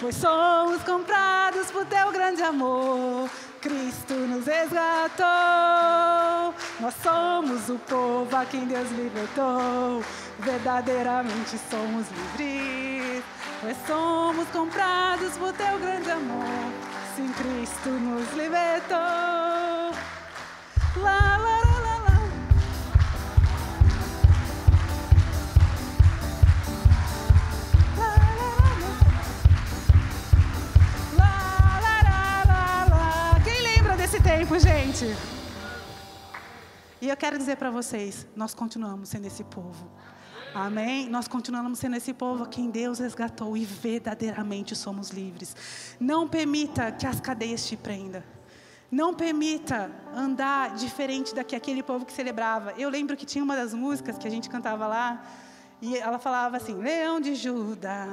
[0.00, 3.30] Pois somos comprados por teu grande amor.
[3.60, 5.24] Cristo nos resgatou.
[6.80, 10.02] Nós somos o povo a quem Deus libertou.
[10.40, 13.22] Verdadeiramente somos livres.
[13.60, 16.72] Pois somos comprados por teu grande amor.
[17.14, 19.73] Sim, Cristo nos libertou.
[20.96, 22.14] Lá, lá, lá, lá.
[33.96, 35.06] Desse tempo, gente?
[37.00, 39.90] E eu quero dizer para vocês, nós continuamos sendo esse povo.
[40.54, 41.08] Amém?
[41.08, 45.56] Nós continuamos sendo esse povo a quem Deus resgatou e verdadeiramente somos livres.
[45.98, 48.22] Não permita que as cadeias te prendam.
[48.94, 52.72] Não permita andar diferente daqui aquele povo que celebrava.
[52.78, 55.20] Eu lembro que tinha uma das músicas que a gente cantava lá
[55.82, 58.06] e ela falava assim: Leão de Judá.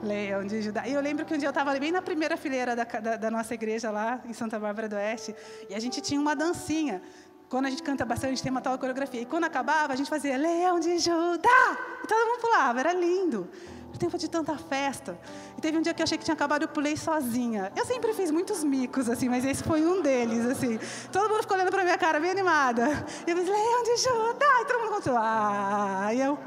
[0.00, 0.86] Leão de Judá.
[0.86, 3.30] E eu lembro que um dia eu estava bem na primeira fileira da, da, da,
[3.32, 5.34] nossa igreja lá em Santa Bárbara do Oeste
[5.68, 7.02] e a gente tinha uma dancinha.
[7.48, 9.22] Quando a gente canta bastante, a gente tem uma tal coreografia.
[9.22, 11.78] E quando acabava, a gente fazia Leão de Judá.
[12.04, 13.50] E todo mundo pulava, era lindo
[13.98, 15.18] tempo de tanta festa.
[15.56, 17.72] E teve um dia que eu achei que tinha acabado, eu pulei sozinha.
[17.76, 20.78] Eu sempre fiz muitos micos, assim, mas esse foi um deles, assim.
[21.12, 22.88] Todo mundo ficou olhando pra minha cara, bem animada.
[23.26, 24.60] E eu fiz, Leão de Judá!
[24.60, 26.10] E todo mundo contou, ah!
[26.12, 26.38] E eu,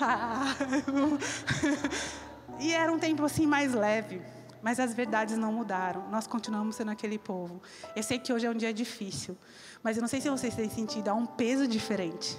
[0.00, 0.54] ah!
[2.60, 4.22] e era um tempo, assim, mais leve.
[4.62, 6.08] Mas as verdades não mudaram.
[6.10, 7.60] Nós continuamos sendo aquele povo.
[7.94, 9.36] Eu sei que hoje é um dia difícil,
[9.82, 12.38] mas eu não sei se vocês têm sentido, há um peso diferente.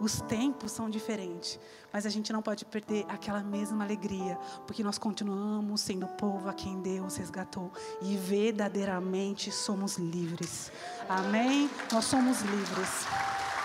[0.00, 1.58] Os tempos são diferentes,
[1.92, 6.48] mas a gente não pode perder aquela mesma alegria, porque nós continuamos sendo o povo
[6.48, 10.70] a quem Deus resgatou e verdadeiramente somos livres.
[11.08, 11.68] Amém?
[11.92, 13.06] Nós somos livres.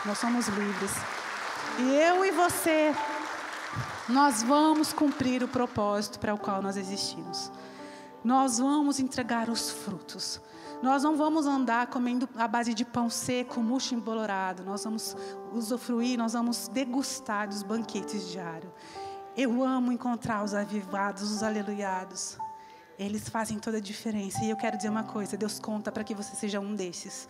[0.06, 0.92] Nós somos livres.
[1.80, 2.94] E eu e você,
[4.10, 7.52] nós vamos cumprir o propósito para o qual nós existimos.
[8.24, 10.42] Nós vamos entregar os frutos.
[10.84, 14.66] Nós não vamos andar comendo a base de pão seco, murcho embolorado.
[14.66, 15.16] Nós vamos
[15.54, 18.70] usufruir, nós vamos degustar dos banquetes diários.
[19.34, 22.38] Eu amo encontrar os avivados, os aleluiados.
[23.00, 24.44] Eles fazem toda a diferença.
[24.44, 27.30] E eu quero dizer uma coisa: Deus conta para que você seja um desses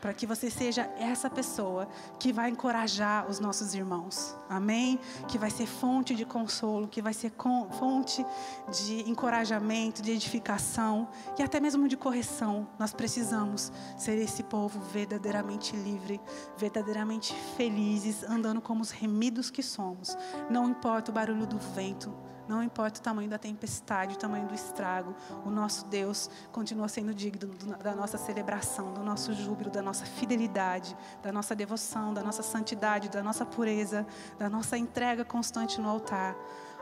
[0.00, 1.88] para que você seja essa pessoa
[2.18, 4.36] que vai encorajar os nossos irmãos.
[4.48, 4.98] Amém?
[5.26, 7.32] Que vai ser fonte de consolo, que vai ser
[7.78, 8.24] fonte
[8.70, 12.68] de encorajamento, de edificação e até mesmo de correção.
[12.78, 16.20] Nós precisamos ser esse povo verdadeiramente livre,
[16.56, 20.16] verdadeiramente felizes, andando como os remidos que somos.
[20.50, 22.12] Não importa o barulho do vento,
[22.48, 27.12] não importa o tamanho da tempestade, o tamanho do estrago, o nosso Deus continua sendo
[27.12, 32.42] digno da nossa celebração, do nosso júbilo, da nossa fidelidade, da nossa devoção, da nossa
[32.42, 34.06] santidade, da nossa pureza,
[34.38, 36.34] da nossa entrega constante no altar.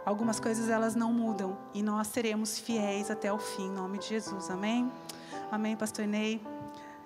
[0.05, 4.07] Algumas coisas elas não mudam e nós seremos fiéis até o fim, em nome de
[4.07, 4.49] Jesus.
[4.51, 4.91] Amém?
[5.51, 6.41] Amém, pastor Ney.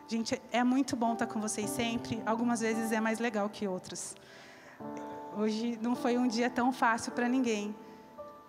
[0.06, 2.22] Gente, é muito bom estar com vocês sempre.
[2.26, 4.14] Algumas vezes é mais legal que outras.
[5.36, 7.74] Hoje não foi um dia tão fácil para ninguém.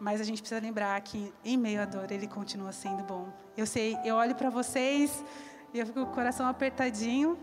[0.01, 3.27] Mas a gente precisa lembrar que em meio à dor ele continua sendo bom.
[3.55, 5.23] Eu sei, eu olho para vocês
[5.71, 7.37] e eu fico com o coração apertadinho,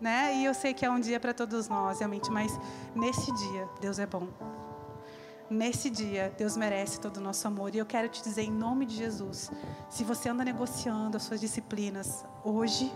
[0.00, 0.32] né?
[0.36, 2.56] E eu sei que é um dia para todos nós, realmente, mas
[2.94, 4.28] nesse dia Deus é bom.
[5.50, 7.74] Nesse dia, Deus merece todo o nosso amor.
[7.74, 9.50] E eu quero te dizer, em nome de Jesus,
[9.90, 12.92] se você anda negociando as suas disciplinas, hoje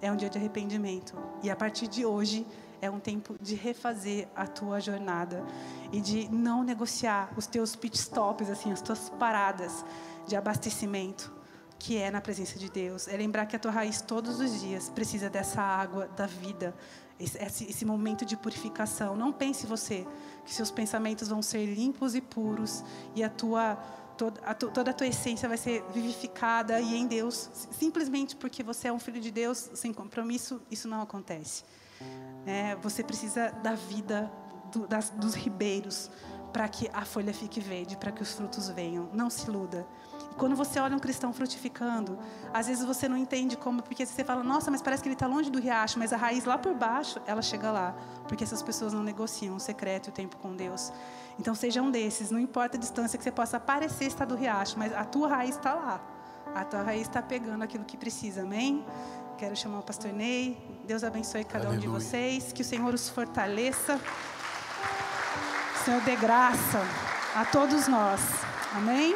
[0.00, 1.16] é um dia de arrependimento.
[1.42, 2.46] E a partir de hoje,
[2.80, 5.44] é um tempo de refazer a tua jornada
[5.92, 9.84] e de não negociar os teus pit stops, assim, as tuas paradas
[10.26, 11.32] de abastecimento,
[11.78, 13.08] que é na presença de Deus.
[13.08, 16.74] É lembrar que a tua raiz todos os dias precisa dessa água da vida,
[17.18, 19.16] esse, esse momento de purificação.
[19.16, 20.06] Não pense você
[20.44, 22.82] que seus pensamentos vão ser limpos e puros
[23.14, 23.78] e a tua
[24.16, 28.88] toda a, toda a tua essência vai ser vivificada e em Deus, simplesmente porque você
[28.88, 31.64] é um filho de Deus sem compromisso, isso não acontece.
[32.46, 34.30] É, você precisa da vida
[34.70, 36.10] do, das, dos ribeiros
[36.54, 39.08] para que a folha fique verde, para que os frutos venham.
[39.12, 39.84] Não se iluda.
[40.30, 42.16] E quando você olha um cristão frutificando,
[42.52, 45.26] às vezes você não entende como, porque você fala, nossa, mas parece que ele está
[45.26, 47.96] longe do riacho, mas a raiz lá por baixo, ela chega lá,
[48.28, 50.92] porque essas pessoas não negociam o secreto e o tempo com Deus.
[51.40, 54.78] Então seja um desses, não importa a distância que você possa parecer estar do riacho,
[54.78, 56.00] mas a tua raiz está lá.
[56.54, 58.86] A tua raiz está pegando aquilo que precisa, amém?
[59.44, 60.56] Quero chamar o pastor Ney.
[60.86, 61.76] Deus abençoe cada Aleluia.
[61.76, 62.50] um de vocês.
[62.50, 64.00] Que o Senhor os fortaleça.
[65.74, 66.80] O Senhor dê graça
[67.36, 68.22] a todos nós.
[68.74, 69.12] Amém?